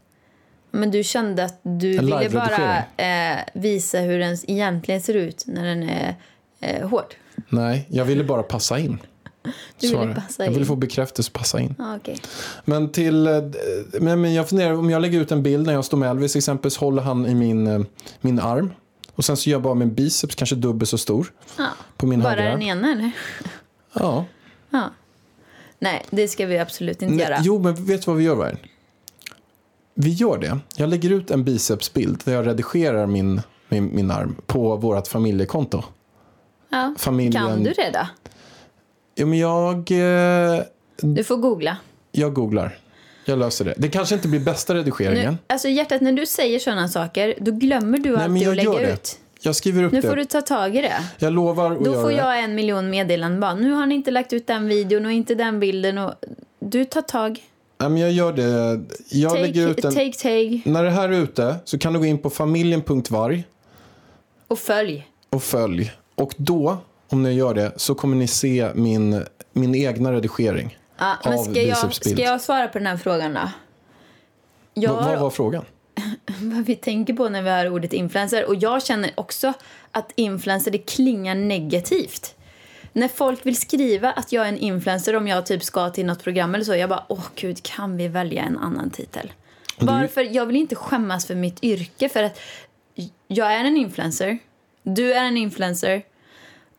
[0.71, 5.43] Men du kände att du En ville bara eh, visa hur den egentligen ser ut
[5.47, 6.15] när den är
[6.59, 7.15] eh, hård.
[7.49, 8.99] Nej, jag ville bara passa in.
[9.79, 10.67] Du Så ville passa Jag ville in.
[10.67, 11.75] få bekräftelse passa in.
[11.79, 12.21] Ah, okej.
[12.65, 13.27] Men till...
[13.27, 13.33] eh,
[13.99, 16.35] Men, men jag funderar, om jag lägger ut en bild när jag står med Elvis
[16.35, 17.81] exempelvis, håller han i min, eh,
[18.21, 18.71] min arm.
[19.15, 21.67] Och sen så gör jag bara min biceps kanske dubbelt så stor Ja.
[21.97, 23.11] på min Bara den ena eller?
[23.93, 24.25] Ja.
[24.69, 24.89] Ja.
[25.79, 27.39] Nej, det ska vi absolut inte Nej, göra.
[27.43, 28.57] jo, men vet du vad vi gör, Vargen?
[29.93, 30.59] Vi gör det.
[30.75, 35.83] Jag lägger ut en bicepsbild där jag redigerar min, min, min arm på vårt familjekonto.
[36.69, 36.95] ja.
[36.97, 38.07] familjen- Kan du det då?
[39.19, 40.61] Jo, men jag, eh,
[40.97, 41.77] Du får googla.
[42.11, 42.77] jag googlar.
[43.25, 43.73] Jag löser det.
[43.77, 45.31] Det kanske inte blir bästa redigeringen.
[45.33, 48.51] Nu, alltså hjärtat, när du säger sådana saker, då glömmer du Nej, men alltid jag
[48.51, 48.93] att lägga gör det.
[48.93, 49.19] ut.
[49.41, 50.07] Jag skriver upp Nu det.
[50.09, 51.03] får du ta tag i det.
[51.17, 52.15] Jag lovar att Då göra får det.
[52.15, 53.53] jag en miljon meddelanden bara.
[53.55, 55.97] Nu har ni inte lagt ut den videon och inte den bilden.
[55.97, 56.13] Och
[56.59, 57.39] du tar tag.
[57.77, 58.81] Nej, men jag gör det.
[59.09, 59.93] Jag lägger ut Take, en...
[59.93, 63.43] take, take När det här är ute så kan du gå in på familjen.varg
[64.47, 65.07] och följ.
[65.29, 65.91] och följ.
[66.15, 66.77] Och då,
[67.09, 70.77] om ni gör det, så kommer ni se min, min egna redigering.
[70.97, 73.49] Ja, men Av ska jag, ska jag svara på den här frågan då?
[74.73, 75.65] Jag har vad var frågan?
[76.41, 78.45] vad vi tänker på när vi hör ordet influencer.
[78.45, 79.53] Och jag känner också
[79.91, 82.35] att influencer, det klingar negativt.
[82.93, 86.23] När folk vill skriva att jag är en influencer om jag typ ska till något
[86.23, 89.33] program eller så, jag bara, åh gud, kan vi välja en annan titel?
[89.77, 90.21] Varför?
[90.21, 92.39] Jag vill inte skämmas för mitt yrke, för att
[93.27, 94.37] jag är en influencer,
[94.83, 96.03] du är en influencer,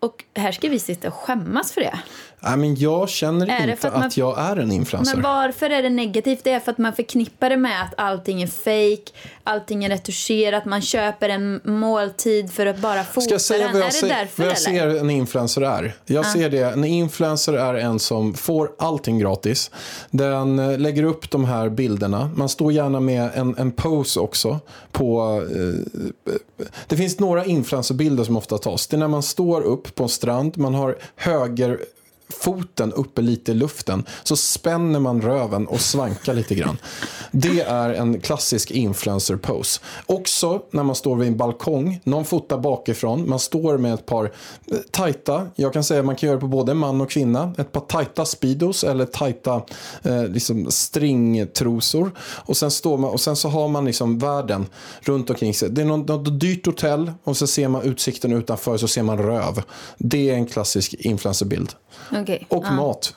[0.01, 1.99] och här ska vi sitta och skämmas för det.
[2.43, 5.15] Nej, men jag känner Är det inte att, att man- jag är en influencer.
[5.15, 6.41] Men varför är det negativt?
[6.45, 9.11] Det är för att man förknippar det med att allting är fake,
[9.45, 13.73] allting är retuscherat, man köper en måltid för att bara fota Ska jag säga den.
[13.73, 14.91] vad är jag, det ser, därför vad jag eller?
[14.95, 15.95] ser en influencer är?
[16.07, 19.71] Jag ser det, en influencer är en som får allting gratis.
[20.11, 22.31] Den eh, lägger upp de här bilderna.
[22.37, 24.61] Man står gärna med en, en pose också.
[24.93, 26.35] På, eh,
[26.87, 28.87] det finns några influencerbilder som ofta tas.
[28.87, 31.79] Det är när man står upp på en strand, man har höger
[32.31, 36.79] foten uppe lite i luften så spänner man röven och svankar lite grann.
[37.31, 39.81] Det är en klassisk influencer pose.
[40.07, 44.25] Också när man står vid en balkong, någon fotar bakifrån, man står med ett par
[44.25, 47.55] eh, tajta, jag kan säga att man kan göra det på både man och kvinna,
[47.59, 49.63] ett par tajta speedos eller tajta
[50.03, 54.67] eh, liksom stringtrosor och sen, står man, och sen så har man liksom världen
[55.01, 55.71] runt omkring sig.
[55.71, 59.19] Det är något, något dyrt hotell och så ser man utsikten utanför så ser man
[59.19, 59.63] röv.
[59.99, 61.73] Det är en klassisk influencerbild.
[62.23, 62.47] Okej.
[62.49, 62.73] Och ja.
[62.73, 63.15] mat.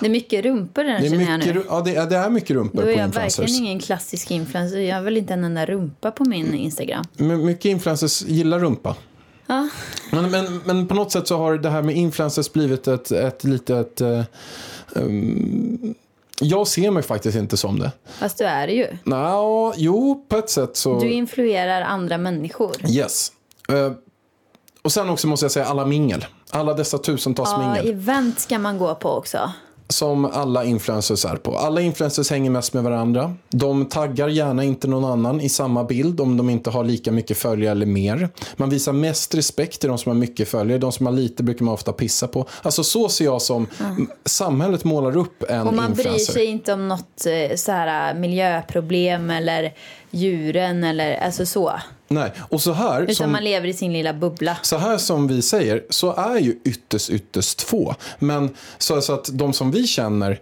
[0.00, 1.60] Det är mycket rumpor där Det är, känner jag mycket, nu.
[1.60, 3.38] ru- ja, det, är, det är mycket rumpor Då på är jag influencers.
[3.38, 4.78] verkligen ingen klassisk influencer.
[4.78, 7.04] Jag har väl inte en enda rumpa på min Instagram.
[7.16, 8.96] Men mycket influencers gillar rumpa.
[9.46, 9.68] Ja.
[10.12, 13.44] Men, men, men på något sätt så har det här med influencers blivit ett, ett
[13.44, 14.00] litet...
[14.00, 14.22] eh,
[14.94, 15.94] um,
[16.40, 17.92] jag ser mig faktiskt inte som det.
[18.18, 18.86] Fast du är det ju.
[19.04, 21.00] Nå, jo, på ett sätt så...
[21.00, 22.76] Du influerar andra människor.
[22.90, 23.32] Yes.
[23.68, 23.92] Eh,
[24.86, 26.24] och sen också måste jag säga alla mingel.
[26.50, 27.88] Alla dessa tusentals Ja, mingel.
[27.94, 29.50] event ska man gå på också.
[29.88, 31.58] Som alla influencers är på.
[31.58, 33.34] Alla influencers hänger mest med varandra.
[33.48, 37.38] De taggar gärna inte någon annan i samma bild om de inte har lika mycket
[37.38, 38.28] följare eller mer.
[38.56, 40.78] Man visar mest respekt till de som har mycket följare.
[40.78, 42.46] De som har lite brukar man ofta pissa på.
[42.62, 43.66] Alltså så ser jag som
[44.24, 46.32] samhället målar upp en Och man bryr influencer.
[46.32, 49.74] sig inte om något eh, så här, miljöproblem eller
[50.10, 51.72] djuren eller alltså så.
[52.08, 54.56] Nej, och så här, Utan som, man lever i sin lilla bubbla.
[54.62, 57.94] så här som vi säger så är ju ytterst, ytterst få.
[58.18, 60.40] Men så, så att de som vi känner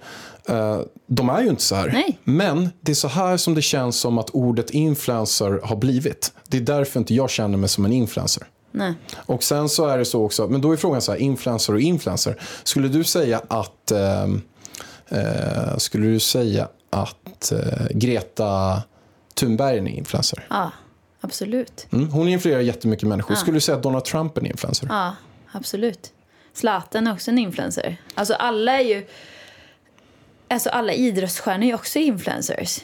[0.49, 1.91] eh, de är ju inte så här.
[1.93, 2.19] Nej.
[2.25, 6.33] Men det är så här som det känns som att ordet influencer har blivit.
[6.49, 8.47] Det är därför inte jag känner mig som en influencer.
[8.73, 8.95] Nej.
[9.15, 11.81] Och sen så är det så också, men då är frågan så här, influencer och
[11.81, 12.41] influencer.
[12.65, 14.25] Skulle du säga att, eh,
[15.09, 18.83] eh, skulle du säga att eh, Greta
[19.35, 20.47] Thunberg är en influencer?
[20.51, 20.71] Ja,
[21.21, 21.87] absolut.
[21.93, 23.35] Mm, hon influerar jättemycket människor.
[23.35, 24.87] Skulle du säga att Donald Trump är en influencer?
[24.91, 25.17] Ja,
[25.53, 26.13] absolut.
[26.53, 27.97] Zlatan är också en influencer.
[28.15, 29.07] Alltså alla är ju...
[30.49, 32.81] Alltså alla idrottsstjärnor är också influencers.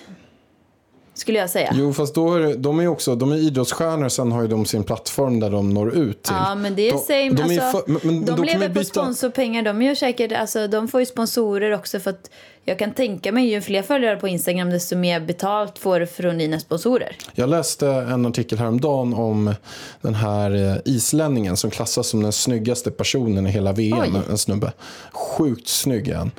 [1.21, 1.73] Skulle jag säga.
[1.75, 4.65] Jo, fast då är de är ju också, de är idrottsstjärnor, sen har ju de
[4.67, 6.35] sin plattform där de når ut till.
[6.37, 7.31] Ja, men det är de, same.
[7.31, 9.63] de, är alltså, för, men, de lever på byta- sponsorpengar.
[9.63, 12.01] De, gör säkert, alltså, de får ju sponsorer också.
[12.01, 12.31] För att
[12.65, 16.39] jag kan tänka mig, ju fler följare på Instagram, desto mer betalt får du från
[16.39, 17.17] dina sponsorer.
[17.35, 19.55] Jag läste en artikel häromdagen om
[20.01, 24.23] den här eh, islänningen som klassas som den snyggaste personen i hela VM, Oj.
[24.31, 24.73] en snubbe.
[25.13, 26.31] Sjukt snygg är han.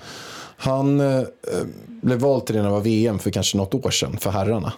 [0.61, 1.21] Han eh,
[2.01, 4.73] blev vald till det när det var VM för kanske något år sedan för herrarna.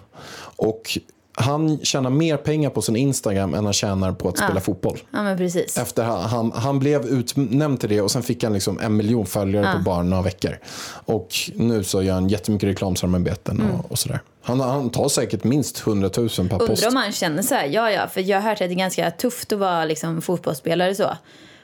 [0.55, 0.97] Och
[1.35, 4.99] han tjänar mer pengar på sin Instagram än han tjänar på att spela fotboll.
[5.11, 5.77] Ja, men precis.
[5.77, 9.25] Efter han, han, han blev utnämnd till det och sen fick han liksom en miljon
[9.25, 10.57] följare på bara några veckor.
[11.05, 14.21] Och nu så gör han jättemycket reklamsamarbeten och, och sådär.
[14.41, 16.69] Han, han tar säkert minst 100 000 per post.
[16.69, 18.75] Undrar om man känner så här, ja ja, för jag har hört att det är
[18.75, 21.17] ganska tufft att vara liksom, fotbollsspelare så.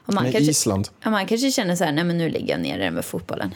[0.05, 0.87] Och man, Men kanske, Island.
[1.03, 3.53] ja, man kanske känner så här, nej men nu lägger jag ner det med fotbollen.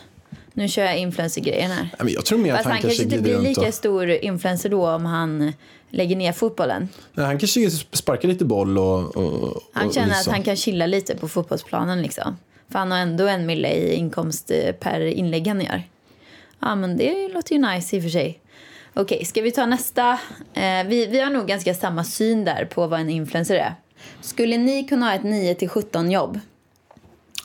[0.54, 1.90] Nu kör jag influencer-grejen här.
[2.00, 4.90] Men jag tror mer att han, han kanske inte blir lika och, stor influencer då
[4.90, 5.54] om han
[5.90, 6.90] lägger ner fotbollen.
[7.14, 9.18] nej, Han kanske sparkar lite boll och...
[9.18, 10.32] och Han känner och att så.
[10.32, 12.38] han kan chilla lite på fotbollsplanen liksom.
[12.70, 15.84] För han har ändå en mille i inkomst eh, per inlägg han gör.
[16.60, 18.40] Ja men det låter ju nice i och för sig.
[18.94, 20.12] Okej, ska vi ta nästa?
[20.54, 23.76] Eh, vi, vi har nog ganska samma syn där på vad en influencer är.
[24.22, 26.40] Skulle ni kunna ha ett 9 till 17 jobb?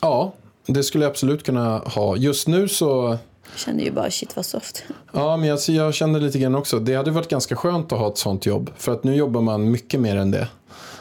[0.01, 0.33] Ja,
[0.73, 2.15] det skulle jag absolut kunna ha.
[2.15, 3.17] Just nu så...
[3.51, 4.83] Jag kände ju bara shit vad soft.
[5.11, 6.79] Ja, men jag, jag kände lite grann också.
[6.79, 8.71] Det hade varit ganska skönt att ha ett sånt jobb.
[8.77, 10.47] För att nu jobbar man mycket mer än det.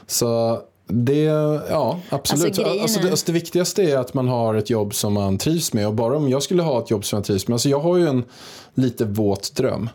[0.07, 1.23] Så det,
[1.71, 2.47] ja absolut.
[2.59, 5.73] Alltså, Alltså, det, alltså, det viktigaste är att man har ett jobb som man trivs
[5.73, 5.87] med.
[5.87, 7.55] Och bara om jag skulle ha ett jobb som jag trivs med.
[7.55, 8.25] Alltså jag har ju en
[8.75, 9.89] lite våt dröm.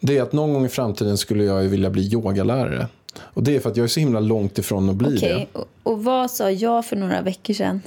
[0.00, 2.86] Det är att någon gång i framtiden skulle jag ju vilja bli yogalärare.
[3.20, 5.58] Och det är för att jag är så himla långt ifrån att bli Okej, det.
[5.58, 7.80] och, och vad sa jag för några veckor sedan?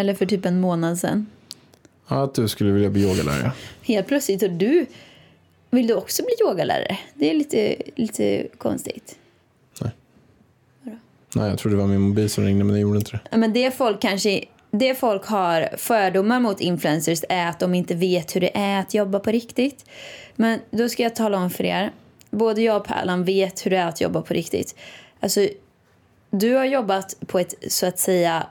[0.00, 1.26] Eller för typ en månad sedan?
[2.08, 3.52] Ja, att du skulle vilja bli yogalärare.
[3.82, 4.86] Helt plötsligt, och du,
[5.70, 6.98] vill du också bli yogalärare?
[7.14, 9.16] Det är lite, lite konstigt.
[11.34, 13.20] Nej, jag trodde det var min mobil som ringde men det gjorde inte det.
[13.30, 17.94] Ja, Men det folk kanske det folk har fördomar mot influencers är att de inte
[17.94, 19.84] vet hur det är att jobba på riktigt.
[20.36, 21.92] Men då ska jag tala om för er.
[22.30, 24.74] Både jag och Pärlan vet hur det är att jobba på riktigt.
[25.20, 25.48] Alltså,
[26.30, 28.46] du har jobbat på ett så att säga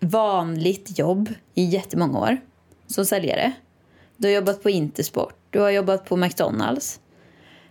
[0.00, 2.38] vanligt jobb i jättemånga år
[2.86, 3.52] som säljare.
[4.16, 7.00] Du har jobbat på Intersport, du har jobbat på McDonalds.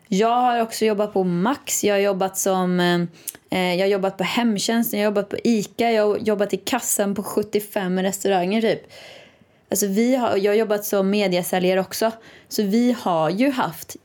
[0.07, 3.01] Jag har också jobbat på Max, jag har jobbat som eh,
[3.59, 6.57] eh jag har jobbat på hemtjänsten, jag har jobbat på ICA, jag har jobbat i
[6.57, 8.81] kassan på 75 restauranger typ.
[9.69, 12.11] Alltså vi har, jag har jobbat som mediasäljare också.
[12.49, 13.95] Så vi har ju haft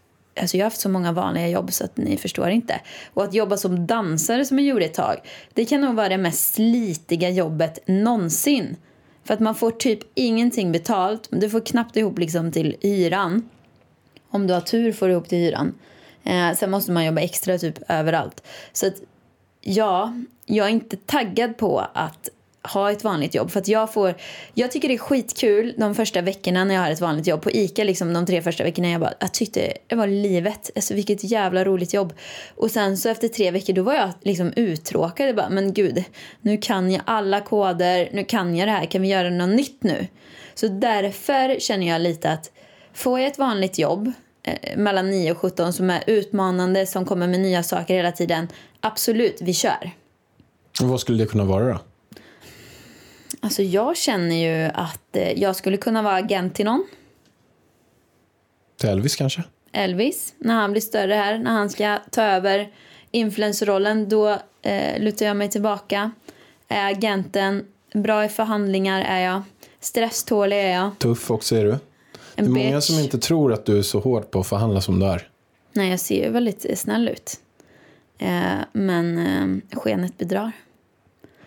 [0.41, 2.81] Alltså jag har haft så många vanliga jobb så att ni förstår inte.
[3.15, 5.17] Och att jobba som dansare som jag gjorde ett tag,
[5.55, 8.77] det kan nog vara det mest slitiga jobbet någonsin.
[9.25, 13.49] För att man får typ ingenting betalt, du får knappt ihop liksom till hyran.
[14.31, 15.75] Om du har tur får du ihop till hyran.
[16.25, 18.43] Eh, sen måste man jobba extra typ överallt.
[18.73, 18.95] Så att
[19.61, 20.15] ja,
[20.47, 22.29] jag är inte taggad på att
[22.63, 23.51] ha ett vanligt jobb.
[23.51, 24.15] För att jag, får,
[24.55, 27.43] jag tycker det är skitkul de första veckorna när jag har ett vanligt jobb.
[27.43, 30.71] På ICA liksom, de tre första veckorna jag bara, jag tyckte det var livet.
[30.77, 32.13] Alltså vilket jävla roligt jobb.
[32.57, 35.29] Och sen så efter tre veckor då var jag liksom uttråkad.
[35.29, 36.05] Jag bara, men gud,
[36.41, 39.83] nu kan jag alla koder, nu kan jag det här, kan vi göra något nytt
[39.83, 40.07] nu?
[40.55, 42.51] Så därför känner jag lite att
[42.95, 47.29] får jag ett vanligt jobb eh, mellan 9 och 17 som är utmanande, som kommer
[47.29, 48.49] med nya saker hela tiden.
[48.81, 49.91] Absolut, vi kör.
[50.83, 51.79] Och vad skulle det kunna vara då?
[53.41, 56.87] Alltså jag känner ju att eh, jag skulle kunna vara agent till någon.
[58.81, 59.43] Till Elvis kanske?
[59.73, 62.73] Elvis, när han blir större här, när han ska ta över
[63.11, 64.29] influencerrollen, då
[64.63, 66.11] eh, lutar jag mig tillbaka.
[66.69, 69.43] Är agenten, bra i förhandlingar är jag,
[69.81, 70.91] stresstålig är jag.
[70.99, 71.71] Tuff också är du.
[71.71, 71.77] Det
[72.43, 72.85] är En många bitch.
[72.85, 75.29] som inte tror att du är så hård på att förhandla som du är.
[75.73, 77.41] Nej, jag ser ju väldigt snäll ut.
[78.19, 79.19] Eh, men
[79.73, 80.53] eh, skenet bedrar.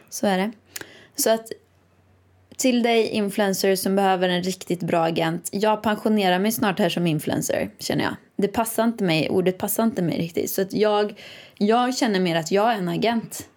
[0.10, 0.52] Så är det.
[1.16, 1.52] Så att
[2.62, 5.50] till dig influencer som behöver en riktigt bra agent.
[5.52, 8.16] Jag pensionerar mig snart här som influencer, känner jag.
[8.36, 10.52] Det passar inte mig, ordet passar inte mig riktigt.
[10.52, 11.20] Så att jag,
[11.58, 13.48] jag känner mer att jag är en agent.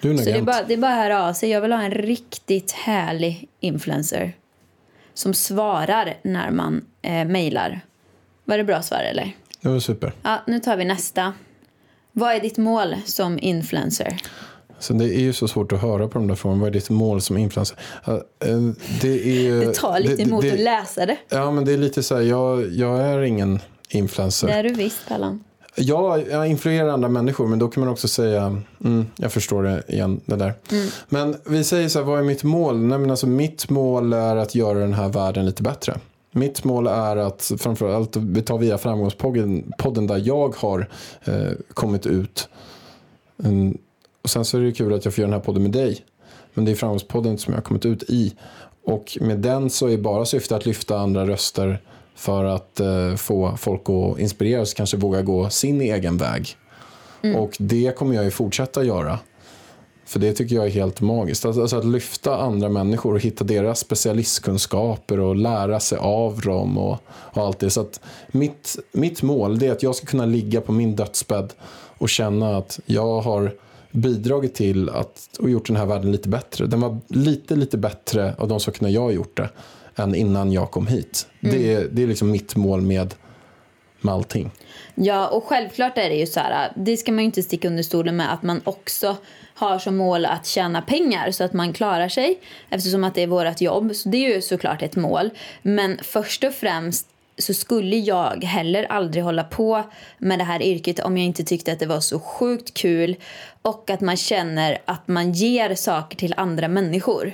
[0.00, 0.46] Du är en Så det är, agent.
[0.46, 1.50] bara, det är bara höra av sig.
[1.50, 4.32] Jag vill ha en riktigt härlig influencer.
[5.14, 7.80] Som svarar när man eh, mejlar.
[8.44, 9.32] Var det bra svar eller?
[9.60, 10.12] Det var super.
[10.22, 11.32] Ja, nu tar vi nästa.
[12.12, 14.16] Vad är ditt mål som influencer?
[14.84, 16.60] Så det är ju så svårt att höra på de där frågorna.
[16.60, 17.78] Vad är ditt mål som influencer?
[18.04, 18.14] Eh,
[19.02, 21.16] Det, är, ju- Det tar lite det- emot det- att läsa det.
[21.28, 24.46] Ja, men det är lite så här, jag, jag är ingen influencer.
[24.46, 25.44] Det är du visst, Pallan.
[25.76, 29.82] Ja, jag influerar andra människor, men då kan man också säga, mm, jag förstår det
[29.88, 30.54] igen, det där.
[31.08, 32.78] Men vi säger så här, vad är mitt mål?
[32.78, 35.98] Nej, men alltså, mitt mål är att göra den här världen lite bättre.
[36.32, 40.88] Mitt mål är att, framförallt, vi tar via framgångspodden podden där jag har
[41.24, 41.34] eh,
[41.74, 42.48] kommit ut.
[43.44, 43.78] Mm,
[44.24, 46.04] och sen så är det kul att jag får göra den här podden med dig.
[46.54, 48.34] Men det är framgångspodden som jag har kommit ut i.
[48.84, 51.82] Och med den så är bara syftet att lyfta andra röster
[52.14, 56.56] för att eh, få folk att inspireras, kanske våga gå sin egen väg.
[57.36, 59.18] Och det kommer jag ju fortsätta göra.
[60.06, 61.44] För det tycker jag är helt magiskt.
[61.44, 66.78] Alltså, alltså att lyfta andra människor och hitta deras specialistkunskaper och lära sig av dem
[66.78, 67.70] och, och allt det.
[67.70, 71.52] Så att mitt, mitt mål är att jag ska kunna ligga på min dödsbädd
[71.98, 73.52] och känna att jag har
[73.94, 76.66] bidragit till att, och gjort den här världen lite bättre.
[76.66, 79.48] Den var lite, lite bättre av de sakerna jag har gjort det
[79.96, 81.26] än innan jag kom hit.
[81.40, 83.14] Det, är, det är liksom mitt mål med,
[84.00, 84.50] med allting.
[84.94, 87.82] Ja, och självklart är det ju så här, det ska man ju inte sticka under
[87.82, 89.16] stolen med att man också
[89.54, 93.26] har som mål att tjäna pengar så att man klarar sig eftersom att det är
[93.26, 93.94] vårt jobb.
[93.94, 95.30] Så det är ju såklart ett mål.
[95.62, 97.06] Men först och främst
[97.38, 99.82] så skulle jag heller aldrig hålla på
[100.18, 103.16] med det här yrket om jag inte tyckte att det var så sjukt kul
[103.62, 107.32] och att man känner att man ger saker till andra människor.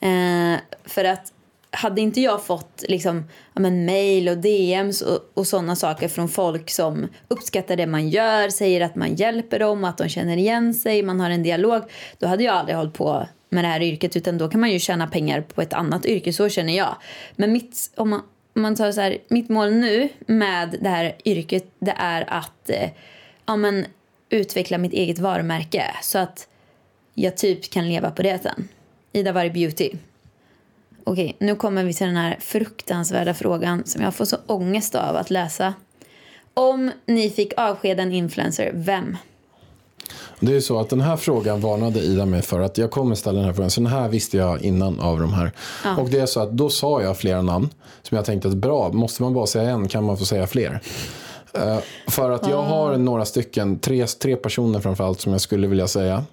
[0.00, 1.32] Eh, för att
[1.70, 6.28] hade inte jag fått liksom, ja, men mail och DMs och, och sådana saker från
[6.28, 10.74] folk som uppskattar det man gör, säger att man hjälper dem, att de känner igen
[10.74, 11.82] sig, man har en dialog,
[12.18, 14.78] då hade jag aldrig hållit på med det här yrket utan då kan man ju
[14.78, 16.96] tjäna pengar på ett annat yrke, så känner jag.
[17.36, 18.22] Men mitt, om man,
[18.58, 22.90] man tar så här, mitt mål nu med det här yrket det är att eh,
[23.46, 23.86] ja, men,
[24.30, 26.48] utveckla mitt eget varumärke så att
[27.14, 28.68] jag typ kan leva på det sen.
[29.12, 29.90] Ida Varg Beauty.
[31.04, 35.16] Okej, nu kommer vi till den här fruktansvärda frågan som jag får så ångest av
[35.16, 35.74] att läsa.
[36.54, 39.16] Om ni fick avskeda en influencer, vem?
[40.40, 43.36] Det är så att den här frågan varnade Ida mig för att jag kommer ställa
[43.36, 43.70] den här frågan.
[43.70, 45.52] Så den här visste jag innan av de här.
[45.98, 47.68] Och det är så att då sa jag flera namn
[48.02, 50.80] som jag tänkte att bra, måste man bara säga en kan man få säga fler.
[51.54, 55.88] Eh, för att jag har några stycken, tre, tre personer framförallt som jag skulle vilja
[55.88, 56.24] säga.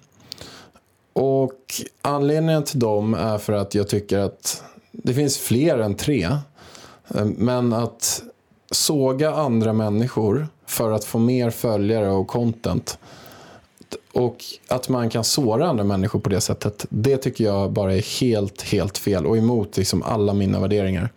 [1.12, 1.60] Och
[2.02, 6.22] anledningen till dem är för att jag tycker att det finns fler än tre.
[7.14, 8.22] Eh, Men att
[8.70, 12.98] såga andra människor för att få mer följare och content
[14.12, 18.20] och att man kan såra andra människor på det sättet, det tycker jag bara är
[18.20, 21.12] helt, helt fel och emot liksom alla mina värderingar.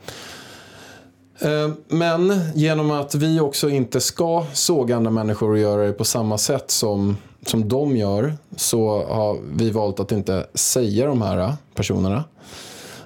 [1.39, 6.05] Eh, men genom att vi också inte ska såga andra människor och göra det på
[6.05, 11.53] samma sätt som, som de gör så har vi valt att inte säga de här
[11.75, 12.23] personerna.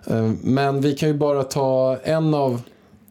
[0.08, 2.62] Eh, men vi kan ju bara ta en av,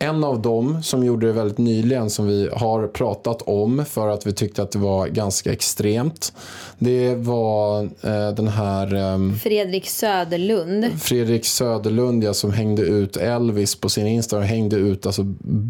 [0.02, 4.26] en av dem som gjorde det väldigt nyligen som vi har pratat om för att
[4.26, 6.32] vi tyckte att det var ganska extremt.
[6.78, 11.02] Det var eh, den här ehm, Fredrik Söderlund.
[11.02, 14.46] Fredrik Söderlund ja, som hängde ut Elvis på sin Instagram.
[14.46, 15.22] Hängde ut alltså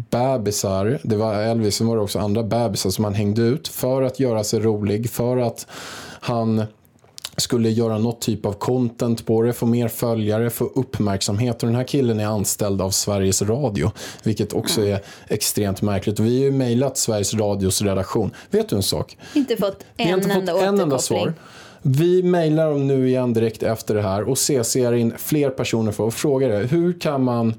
[0.09, 0.99] bebisar.
[1.03, 4.19] Det var Elvis, sen var det också andra bebisar som han hängde ut för att
[4.19, 5.09] göra sig rolig.
[5.09, 5.67] För att
[6.19, 6.65] han
[7.37, 11.63] skulle göra något typ av content på det, få mer följare, få uppmärksamhet.
[11.63, 13.91] Och den här killen är anställd av Sveriges Radio,
[14.23, 16.19] vilket också är extremt märkligt.
[16.19, 18.31] Och vi har ju mejlat Sveriges Radios redaktion.
[18.49, 19.17] Vet du en sak?
[19.33, 21.33] Inte fått Vi har en inte fått enda en enda svar.
[21.81, 26.07] Vi mejlar dem nu igen direkt efter det här och CCar in fler personer för
[26.07, 26.67] att fråga det.
[26.67, 27.53] Hur kan, man,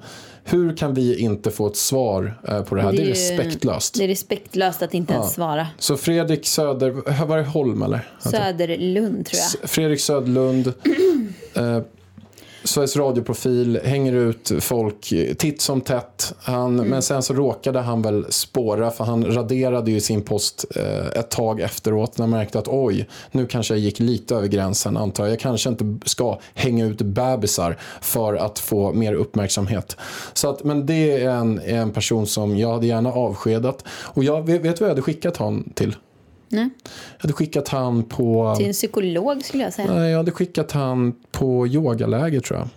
[0.45, 2.92] hur kan vi inte få ett svar eh, på det här?
[2.92, 3.95] Det är, ju- respektlöst.
[3.95, 5.66] Det är respektlöst att inte ens svara.
[5.78, 7.24] Så Fredrik Söder...
[7.26, 8.09] Var det Holm eller?
[8.18, 9.70] Söderlund tror jag.
[9.70, 10.66] Fredrik Söderlund.
[11.55, 11.78] eh,
[12.64, 16.34] Sveriges radioprofil, hänger ut folk titt som tätt.
[16.38, 16.90] Han, Mm.
[16.90, 21.30] Men sen så råkade han väl spåra för han raderade ju sin post eh, ett
[21.30, 25.24] tag efteråt när han märkte att oj, nu kanske jag gick lite över gränsen antar
[25.24, 25.32] jag.
[25.32, 29.96] Jag kanske inte ska hänga ut bebisar för att få mer uppmärksamhet.
[30.32, 33.84] Så att, men det är en, en person som jag hade gärna avskedat.
[33.88, 35.96] Och jag vet, du vad jag hade skickat han till?
[36.49, 36.68] Nej.
[37.16, 38.55] Jag hade skickat han på...
[38.59, 39.95] Till en psykolog skulle jag säga.
[39.95, 42.68] Nej, jag hade skickat han på yogaläger tror jag.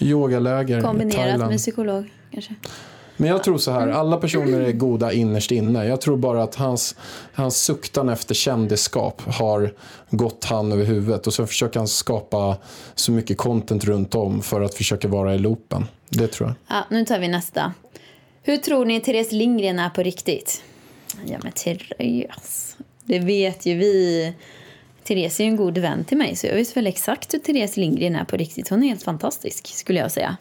[0.00, 1.50] Yogaläger i Kombinerat Thailand.
[1.50, 2.54] med psykolog kanske.
[3.16, 5.86] Men jag tror så här, alla personer är goda innerst inne.
[5.86, 6.96] Jag tror bara att hans,
[7.32, 9.74] hans suktan efter kändisskap har
[10.10, 11.26] gått han över huvudet.
[11.26, 12.56] Och så försöker han skapa
[12.94, 15.86] så mycket content runt om för att försöka vara i loopen.
[16.08, 16.76] Det tror jag.
[16.76, 17.72] Ja, nu tar vi nästa.
[18.42, 20.62] Hur tror ni Therese Lindgren är på riktigt?
[21.26, 24.32] Ja men Therese, det vet ju vi.
[25.04, 27.76] Therese är ju en god vän till mig så jag vet väl exakt hur Therese
[27.76, 28.68] Lindgren är på riktigt.
[28.68, 30.36] Hon är helt fantastisk skulle jag säga.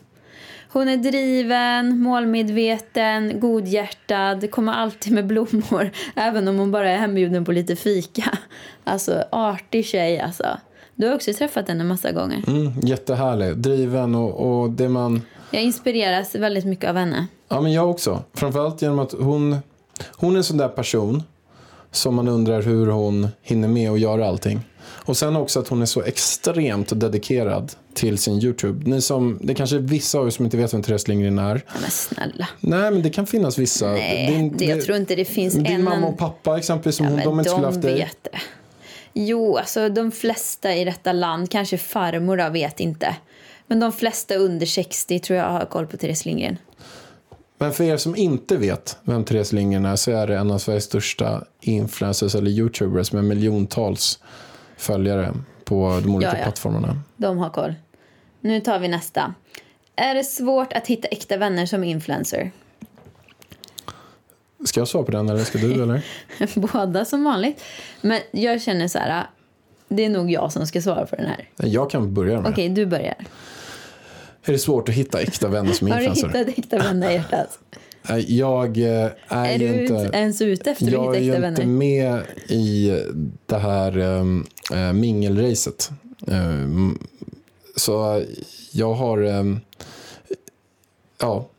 [0.71, 7.45] Hon är driven, målmedveten, godhjärtad, kommer alltid med blommor även om hon bara är hembjuden
[7.45, 8.38] på lite fika.
[8.84, 10.45] Alltså artig tjej alltså.
[10.95, 12.43] Du har också träffat henne massa gånger.
[12.47, 15.21] Mm, jättehärlig, driven och, och det man...
[15.51, 17.27] Jag inspireras väldigt mycket av henne.
[17.49, 18.23] Ja, men jag också.
[18.34, 19.57] Framförallt genom att hon,
[20.12, 21.24] hon är en sån där person
[21.91, 24.60] som man undrar hur hon hinner med att göra allting.
[24.86, 28.89] Och sen också att hon är så extremt dedikerad till sin YouTube.
[28.89, 31.62] Ni som, det kanske är vissa av er som inte vet vem Therese Lindgren är.
[31.82, 32.47] Men snälla.
[32.60, 33.88] Nej, men det kan finnas vissa.
[33.88, 35.84] Nej, Din- det, jag tror inte det finns Din en...
[35.84, 37.93] mamma och pappa exempelvis, som ja, hon, de inte skulle haft dig.
[37.93, 38.39] vet det.
[39.14, 43.16] Jo, alltså de flesta i detta land, kanske farmor då, vet inte.
[43.68, 46.58] Men de flesta under 60 tror jag har koll på Therese Lindgren.
[47.62, 50.57] Men för er som inte vet vem Therese Lindgren är så är det en av
[50.57, 54.20] Sveriges största influencers eller YouTubers med miljontals
[54.78, 55.34] följare
[55.64, 56.43] på de olika Ja, ja.
[56.43, 56.99] plattformarna.
[57.18, 57.74] De har koll.
[58.41, 59.34] Nu tar vi nästa.
[59.95, 62.51] Är det svårt att hitta äkta vänner som influencer?
[64.66, 65.84] Ska jag svara på den eller ska du?
[65.84, 66.05] Eller?
[66.74, 67.64] Båda som vanligt.
[68.01, 69.28] Men jag känner så här,
[69.88, 71.49] det är nog jag som ska svara på den här.
[71.55, 73.16] Jag kan börja med Okej, du börjar.
[74.45, 76.39] Är det svårt att hitta äkta vänner som Har du influencer?
[76.39, 77.59] hittat äkta vänner hjärtat?
[78.27, 80.09] Jag eh, är, Är du inte...
[80.17, 81.73] ens ute efter att Jag är hitta äkta ju inte vänner?
[81.77, 82.99] med i
[83.45, 85.89] det här um, uh, mingelracet.
[86.19, 87.07] Um,
[87.75, 88.23] så
[88.71, 89.23] jag har...
[89.23, 89.59] Um,
[91.21, 91.49] ja.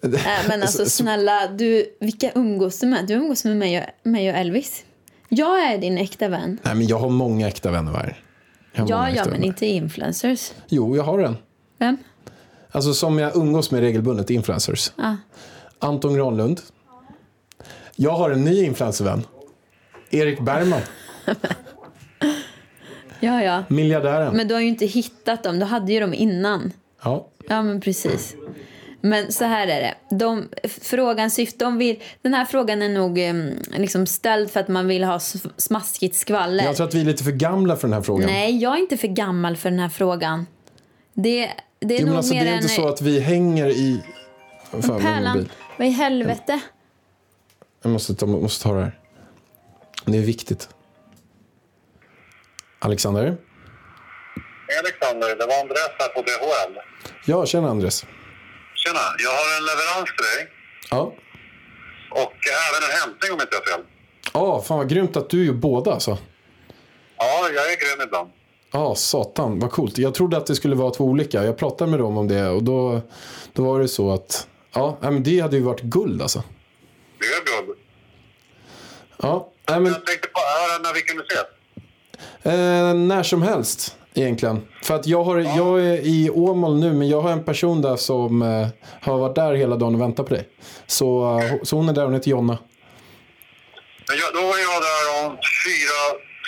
[0.00, 3.06] Nej, men alltså Så- så- snälla, du, vilka umgås du med?
[3.06, 4.84] Du umgås med mig och, mig och Elvis.
[5.28, 6.58] Jag är din äkta vän.
[6.62, 8.20] Nej, men jag har många äkta vänner här.
[8.74, 9.46] Jag Ja, ja, men vänner.
[9.46, 10.52] inte influencers.
[10.68, 11.36] Jo, jag har en.
[11.78, 11.96] Vem?
[12.70, 14.92] Alltså som jag umgås med regelbundet, influencers.
[14.96, 15.16] Ja.
[15.78, 16.60] Anton Granlund.
[17.96, 19.26] Jag har en ny influencervän.
[20.10, 20.80] Erik Bergman,
[23.20, 23.64] Ja, ja.
[23.68, 24.36] miljardären.
[24.36, 25.58] Men du har ju inte hittat dem.
[25.58, 26.72] Du hade ju dem innan.
[27.02, 28.34] Ja, Ja, men precis.
[29.00, 30.16] Men så här är det.
[30.16, 30.48] De,
[30.80, 33.18] frågan syft, de vill, den här frågan är nog
[33.78, 35.20] liksom ställd för att man vill ha
[35.56, 36.64] smaskigt skvaller.
[36.64, 38.26] jag tror att vi är lite för gamla för den här frågan.
[38.26, 40.46] Nej, jag är inte för gammal för den här frågan.
[41.16, 42.62] Det, det är Jo, nog alltså, mer det är en...
[42.62, 44.04] inte så att vi hänger i...
[44.70, 45.48] Fan, Pärlan,
[45.78, 46.60] vad i helvete?
[47.82, 48.98] Jag måste ta, måste ta det här.
[50.04, 50.68] Det är viktigt.
[52.78, 53.22] Alexander?
[54.68, 56.78] Hej Alexander, det var Andreas här på DHL.
[57.26, 58.02] Ja, tjena Andres.
[58.74, 60.52] Tjena, jag har en leverans till dig
[60.90, 61.14] Ja.
[62.10, 62.34] och
[62.68, 63.80] även en hämtning om inte jag fel.
[64.34, 66.18] Ja, fan vad grymt att du gör båda alltså.
[67.18, 68.30] Ja, jag är grön ibland.
[68.76, 69.98] Ja, satan, vad coolt.
[69.98, 71.44] Jag trodde att det skulle vara två olika.
[71.44, 73.00] Jag pratade med dem om det och då,
[73.52, 76.42] då var det så att, ja, men det hade ju varit guld alltså.
[77.18, 77.78] Det är guld.
[79.22, 81.46] Ja, men, Jag tänkte på ören, när vi kunde ses.
[82.42, 84.66] eh, när som helst egentligen.
[84.82, 87.96] För att jag, har, jag är i Åmål nu, men jag har en person där
[87.96, 88.68] som eh,
[89.00, 90.48] har varit där hela dagen och väntat på dig.
[90.86, 92.58] Så, eh, så hon är där, hon heter Jonna.
[94.08, 95.98] Men jag, då är jag där om fyra,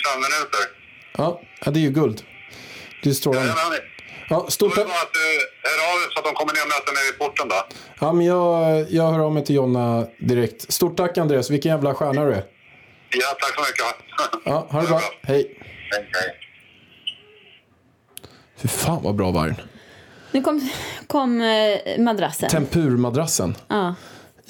[0.05, 0.78] fem minuter.
[1.19, 1.41] Ja,
[1.71, 2.21] det är ju guld.
[3.03, 3.53] Det är strålande.
[4.29, 4.85] Ja, stort tack.
[4.85, 5.19] att du
[5.69, 7.55] hör av dig så att de kommer ner och möter mig vid porten då.
[7.99, 10.73] Ja, men jag, jag hör av mig till Jonna direkt.
[10.73, 12.43] Stort tack Andreas, vilken jävla stjärna du är.
[13.09, 14.45] Ja, tack så mycket.
[14.45, 15.01] Ja, ha det bra.
[15.21, 15.57] Hej.
[15.91, 16.35] Hej, hej.
[18.57, 19.55] Fy fan vad bra vargen.
[20.31, 20.69] Nu kom,
[21.07, 22.49] kom eh, madrassen.
[22.49, 23.55] Tempurmadrassen.
[23.67, 23.95] ja.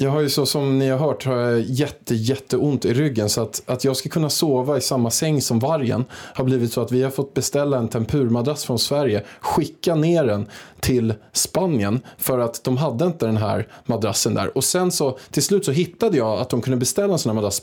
[0.02, 3.42] Jag har ju så som ni har hört har jag jätte, jätteont i ryggen så
[3.42, 6.92] att, att jag ska kunna sova i samma säng som vargen har blivit så att
[6.92, 10.48] vi har fått beställa en tempurmadrass från Sverige, skicka ner den
[10.80, 15.44] till Spanien för att de hade inte den här madrassen där och sen så till
[15.44, 17.62] slut så hittade jag att de kunde beställa en sån här madrass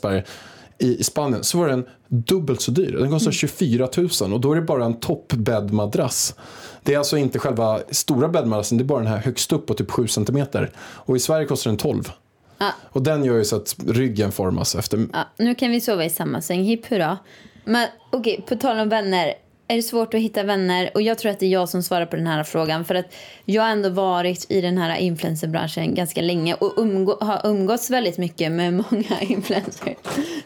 [0.79, 2.91] i Spanien så var den dubbelt så dyr.
[2.91, 3.89] Den kostar 24
[4.21, 6.35] 000 och då är det bara en toppbäddmadrass.
[6.83, 9.73] Det är alltså inte själva stora bäddmadrassen, det är bara den här högst upp på
[9.73, 10.45] typ 7 cm.
[10.79, 12.11] Och i Sverige kostar den 12.
[12.57, 12.71] Ja.
[12.89, 15.07] Och den gör ju så att ryggen formas efter...
[15.13, 16.63] Ja, nu kan vi sova i samma säng.
[16.63, 17.17] Hipp hurra.
[17.65, 19.33] Men okej, på tal om vänner.
[19.69, 20.89] Är det svårt att hitta vänner?
[20.93, 22.85] Och jag tror att det är jag som svarar på den här frågan.
[22.85, 27.41] För att jag har ändå varit i den här influencerbranschen ganska länge och umgå, har
[27.43, 29.95] umgåtts väldigt mycket med många influencers.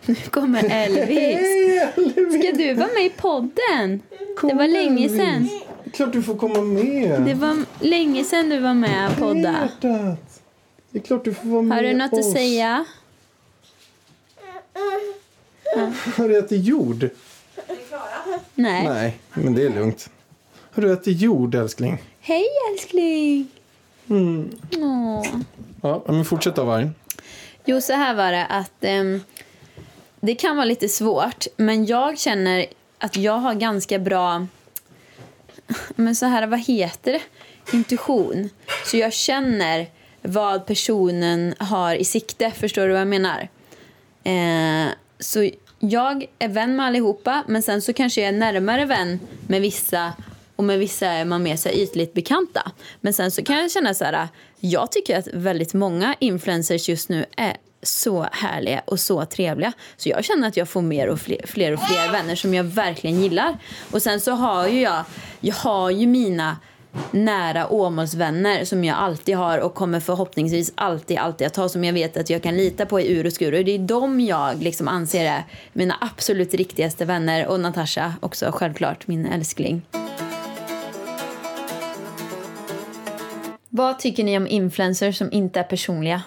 [0.05, 1.39] Nu kommer Elvis.
[2.39, 4.01] Ska du vara med i podden?
[4.41, 5.49] Det var länge sedan.
[5.93, 7.22] Klart du får komma med.
[7.22, 9.68] Det var länge sedan du var med och podda.
[10.92, 12.86] Det är klart du får vara med Har du något att säga?
[16.18, 17.10] Har du ätit jord?
[18.56, 18.88] Nej.
[18.88, 20.10] Nej, men det är lugnt.
[20.72, 22.04] Har du ätit jord älskling?
[22.20, 23.48] Hej älskling.
[24.78, 25.26] Åh.
[25.82, 26.96] Ja, men fortsätt då vargen.
[27.66, 29.22] Jo, så här var det att ehm,
[30.20, 32.66] det kan vara lite svårt, men jag känner
[32.98, 34.48] att jag har ganska bra,
[35.96, 37.22] men så här, vad heter det?
[37.74, 38.50] Intuition.
[38.86, 39.88] Så jag känner
[40.22, 43.50] vad personen har i sikte, förstår du vad jag menar?
[44.24, 45.50] Eh, så
[45.80, 50.14] jag är vän med allihopa, men sen så kanske jag är närmare vän med vissa
[50.56, 52.72] och med vissa är man mer så här ytligt bekanta.
[53.02, 54.28] Men sen så kan jag känna så här,
[54.60, 59.74] jag tycker att väldigt många influencers just nu är så härliga och så trevliga.
[59.98, 62.64] Så jag känner att jag får mer och fler, fler och fler vänner som jag
[62.64, 63.58] verkligen gillar.
[63.92, 65.04] Och sen så har ju jag,
[65.40, 66.58] jag har ju mina
[67.12, 71.94] nära Åmålsvänner som jag alltid har och kommer förhoppningsvis alltid, alltid att ha som jag
[71.94, 73.54] vet att jag kan lita på i ur och skur.
[73.54, 77.48] Och det är de jag liksom anser är mina absolut riktigaste vänner.
[77.48, 79.82] Och Natasha också självklart, min älskling.
[83.70, 86.22] Vad tycker ni om influencers som inte är personliga?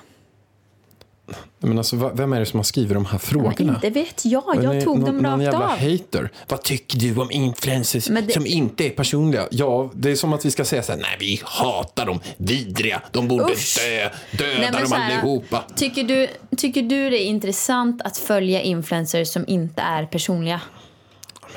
[1.65, 3.75] Men alltså, vem är det som har skrivit de här Men frågorna?
[3.75, 5.79] inte vet jag, Men jag är tog någon, dem någon rakt jävla av.
[5.79, 6.31] hater.
[6.49, 9.47] Vad tycker du om influencers Men det- som inte är personliga?
[9.51, 13.03] Ja, det är som att vi ska säga så här, nej vi hatar dem, vidriga,
[13.13, 13.79] de borde Usch.
[13.79, 15.65] dö, döda Nej, men dem här, allihopa.
[15.77, 20.61] Tycker du, tycker du det är intressant att följa influencers som inte är personliga?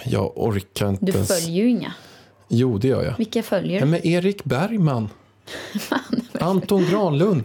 [0.04, 1.94] Men Jag orkar inte Du följer ju inga.
[2.50, 3.14] Jo, det gör jag.
[3.18, 3.92] Vilka följer Ja, du?
[3.92, 5.10] men Erik Bergman.
[6.40, 7.44] Anton Granlund.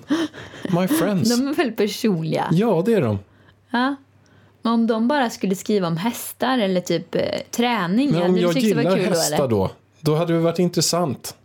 [0.63, 1.37] My friends.
[1.37, 2.49] De är väl personliga?
[2.51, 3.19] Ja, det är de.
[3.71, 3.97] Ja.
[4.63, 8.35] Men om de bara skulle skriva om hästar eller typ eh, träning, Men hade om
[8.35, 9.49] du jag tyckt det var gillar kul då hästar eller?
[9.49, 11.37] då, då hade det varit intressant.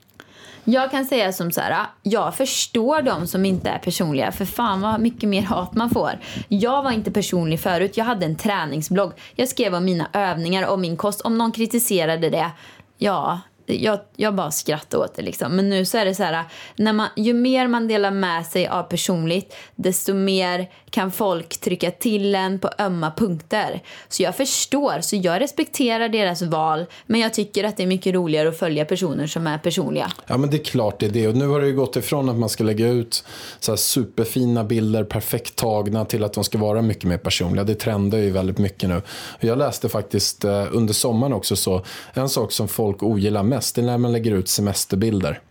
[0.64, 4.82] Jag kan säga som så här, jag förstår de som inte är personliga, för fan
[4.82, 6.20] vad mycket mer hat man får.
[6.48, 9.12] Jag var inte personlig förut, jag hade en träningsblogg.
[9.36, 11.22] Jag skrev om mina övningar och min kost.
[11.22, 12.52] Om någon kritiserade det,
[12.98, 15.56] ja, jag, jag bara skrattade åt det liksom.
[15.56, 16.44] Men nu så är det så här,
[16.76, 21.92] när man, ju mer man delar med sig av personligt, desto mer kan folk trycka
[21.92, 23.84] till en på ömma punkter.
[24.10, 28.14] Så jag förstår, så jag respekterar deras val, men jag tycker att det är mycket
[28.14, 30.12] roligare att följa personer som är personliga.
[30.28, 31.28] Ja men det är klart det är det.
[31.28, 33.24] Och nu har det ju gått ifrån att man ska lägga ut
[33.60, 37.64] så här superfina bilder, perfekt tagna till att de ska vara mycket mer personliga.
[37.64, 38.96] Det trendar ju väldigt mycket nu.
[39.30, 41.82] Och jag läste faktiskt eh, under sommaren också så
[42.14, 45.42] en sak som folk ogillar mest det är när man lägger ut semesterbilder.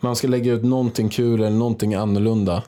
[0.00, 2.62] Man ska lägga ut någonting kul eller någonting annorlunda.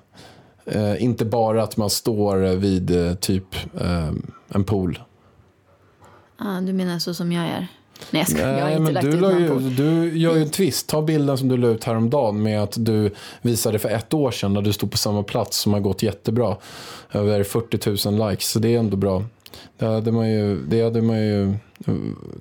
[0.67, 4.11] Eh, inte bara att man står vid eh, typ eh,
[4.49, 5.01] en pool.
[6.39, 7.67] Ah, du menar så som jag är?
[8.11, 9.83] Nej, jag, ska, jag har Nej, inte men lagt du, ut någon ju, på.
[9.83, 10.89] du gör ju en twist.
[10.89, 13.11] Ta bilden som du la ut häromdagen med att du
[13.43, 16.57] visade för ett år sedan när du stod på samma plats som har gått jättebra.
[17.13, 19.25] Över 40 000 likes, så det är ändå bra.
[19.79, 20.57] Det hade man ju...
[20.57, 21.55] Det hade man ju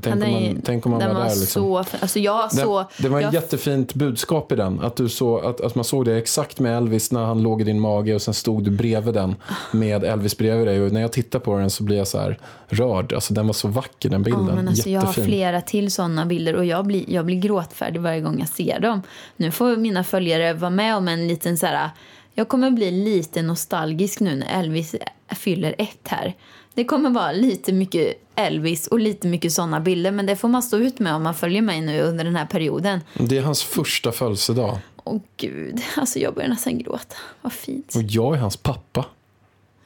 [0.01, 1.25] tänk, om är ju- man, tänk om man var, var där.
[1.25, 1.61] Liksom.
[1.61, 1.77] så...
[1.77, 2.85] Alltså jag Det, så...
[2.97, 4.79] det var ett jättefint budskap i den.
[4.79, 7.63] Att, du så, att, att man såg det exakt med Elvis när han låg i
[7.63, 9.35] din mage och sen stod du bredvid den
[9.71, 10.81] med Elvis bredvid dig.
[10.81, 13.13] Och när jag tittar på den så blir jag så här rörd.
[13.13, 14.47] Alltså den var så vacker den bilden.
[14.49, 18.01] Ja, men alltså, jag har flera till sådana bilder och jag blir, jag blir gråtfärdig
[18.01, 19.01] varje gång jag ser dem.
[19.35, 21.89] Nu får mina följare vara med om en liten så här...
[22.37, 24.95] Jag kommer bli lite nostalgisk nu när Elvis
[25.29, 26.35] fyller ett här.
[26.75, 30.63] Det kommer vara lite mycket Elvis och lite mycket sådana bilder men det får man
[30.63, 32.99] stå ut med om man följer mig nu under den här perioden.
[33.13, 34.77] Det är hans första födelsedag.
[35.03, 37.15] Åh gud, alltså jag börjar nästan gråta.
[37.41, 37.95] Vad fint.
[37.95, 39.05] Och jag är hans pappa.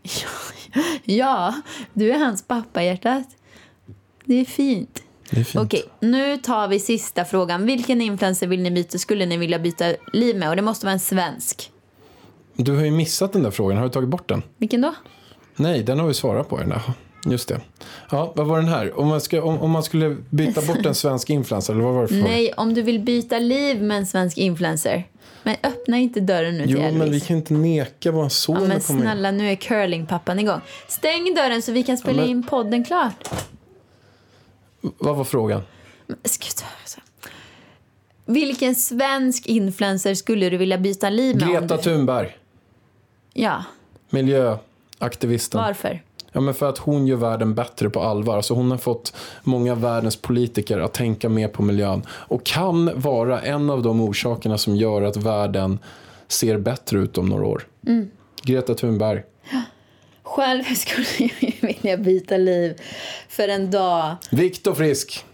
[1.03, 1.55] Ja,
[1.93, 3.23] du är hans pappa hjärtat.
[4.25, 5.03] Det är fint.
[5.29, 5.63] Det är fint.
[5.65, 7.65] Okej, nu tar vi sista frågan.
[7.65, 10.49] Vilken influencer vill ni byta, skulle ni vilja byta liv med?
[10.49, 11.71] Och det måste vara en svensk.
[12.55, 13.77] Du har ju missat den där frågan.
[13.77, 14.43] Har du tagit bort den?
[14.57, 14.95] Vilken då?
[15.59, 16.57] Nej, den har vi svarat på.
[16.57, 16.81] Den där.
[17.25, 17.61] Just det.
[18.11, 18.99] Ja, vad var den här?
[18.99, 22.01] Om man, ska, om, om man skulle byta bort en svensk influencer, eller vad var
[22.01, 22.15] det för?
[22.15, 25.03] Nej, om du vill byta liv med en svensk influencer.
[25.43, 26.97] Men öppna inte dörren nu till Jo, Elvis.
[26.99, 29.03] men vi kan inte neka vår son Ja, men komma in.
[29.05, 30.59] snälla, nu är curlingpappan igång.
[30.87, 33.29] Stäng dörren så vi kan spela Ja, men- in podden klart.
[34.81, 35.61] Vad var frågan?
[36.07, 36.99] Men, ska vi ta- så.
[38.25, 41.47] Vilken svensk influencer skulle du vilja byta liv med?
[41.49, 41.83] Greta du...
[41.83, 42.37] Thunberg,
[43.33, 43.63] Ja,
[44.99, 45.61] miljöaktivisten.
[45.61, 46.01] varför?
[46.31, 48.35] Ja, men för att hon gör världen bättre på allvar.
[48.35, 52.03] Alltså hon har fått många av världens politiker att tänka mer på miljön.
[52.09, 55.79] Och kan vara en av de orsakerna som gör att världen
[56.27, 57.67] ser bättre ut om några år.
[57.87, 58.09] Mm.
[58.43, 59.23] Greta Thunberg.
[60.23, 61.05] Själv skulle
[61.39, 62.81] jag vilja byta liv
[63.29, 64.15] för en dag.
[64.31, 65.25] Viktor Frisk.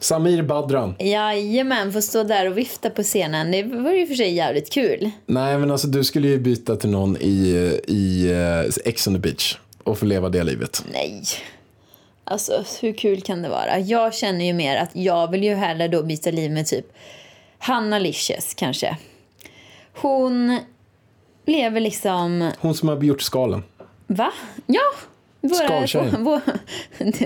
[0.00, 0.94] Samir Badran.
[0.98, 3.50] Jajamän, få stå där och vifta på scenen.
[3.50, 5.10] Det var ju för sig jävligt kul.
[5.26, 9.20] Nej, men alltså du skulle ju byta till någon i, i uh, Ex on the
[9.20, 10.84] beach och få leva det livet.
[10.92, 11.22] Nej.
[12.24, 13.78] Alltså, hur kul kan det vara?
[13.78, 16.86] Jag känner ju mer att jag vill ju hellre då byta liv med typ
[17.58, 18.96] Hanna Licious kanske.
[19.94, 20.58] Hon
[21.46, 22.50] lever liksom...
[22.60, 23.62] Hon som har gjort skalen.
[24.06, 24.32] Va?
[24.66, 24.92] Ja!
[25.40, 26.40] Våra, vår,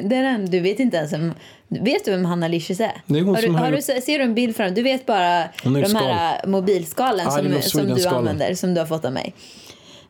[0.08, 1.32] den, du vet inte ens om,
[1.68, 3.02] Vet du vem Hanna Licious är?
[3.06, 4.74] Det är hon har du, som har du, ser du en bild fram?
[4.74, 9.12] Du vet bara de här mobilskalen som, som du använder, som du har fått av
[9.12, 9.34] mig.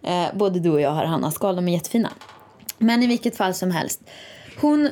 [0.03, 2.11] Eh, både du och jag har Hannas skal, de är jättefina.
[2.79, 4.01] Men i vilket fall som helst.
[4.61, 4.91] Hon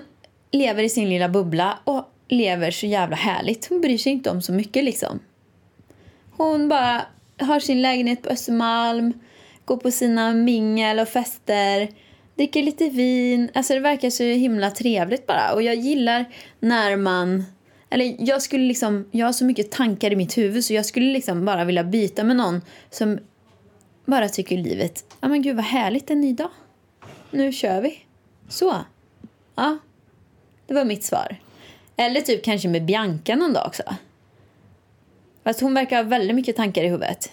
[0.50, 3.68] lever i sin lilla bubbla och lever så jävla härligt.
[3.68, 5.18] Hon bryr sig inte om så mycket liksom.
[6.30, 7.02] Hon bara
[7.40, 9.12] har sin lägenhet på Östermalm,
[9.64, 11.88] går på sina mingel och fester,
[12.42, 13.50] dricker lite vin.
[13.54, 15.52] Alltså det verkar så himla trevligt bara.
[15.52, 16.24] Och jag gillar
[16.60, 17.44] när man...
[17.90, 19.08] Eller jag skulle liksom...
[19.10, 22.24] Jag har så mycket tankar i mitt huvud så jag skulle liksom bara vilja byta
[22.24, 23.18] med någon som
[24.06, 25.04] bara tycker livet...
[25.20, 26.50] Ja men gud vad härligt, en ny dag.
[27.30, 27.98] Nu kör vi.
[28.48, 28.74] Så.
[29.54, 29.78] Ja.
[30.66, 31.36] Det var mitt svar.
[31.96, 33.82] Eller typ kanske med Bianca någon dag också.
[35.44, 37.32] Fast hon verkar ha väldigt mycket tankar i huvudet.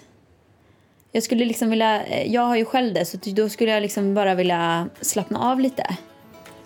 [1.12, 4.14] Jag skulle liksom vilja, eh, jag har ju själv det så då skulle jag liksom
[4.14, 5.96] bara vilja slappna av lite.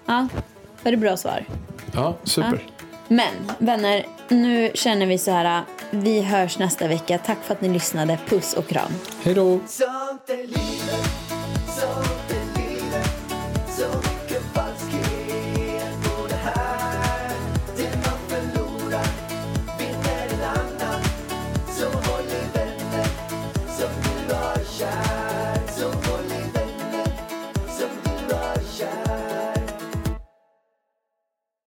[0.05, 0.27] Ja,
[0.83, 1.45] var det bra svar?
[1.93, 2.63] Ja, super.
[3.07, 5.61] Men vänner, nu känner vi så här.
[5.91, 7.17] Vi hörs nästa vecka.
[7.17, 8.19] Tack för att ni lyssnade.
[8.27, 8.91] Puss och kram.
[9.23, 9.59] Hej då!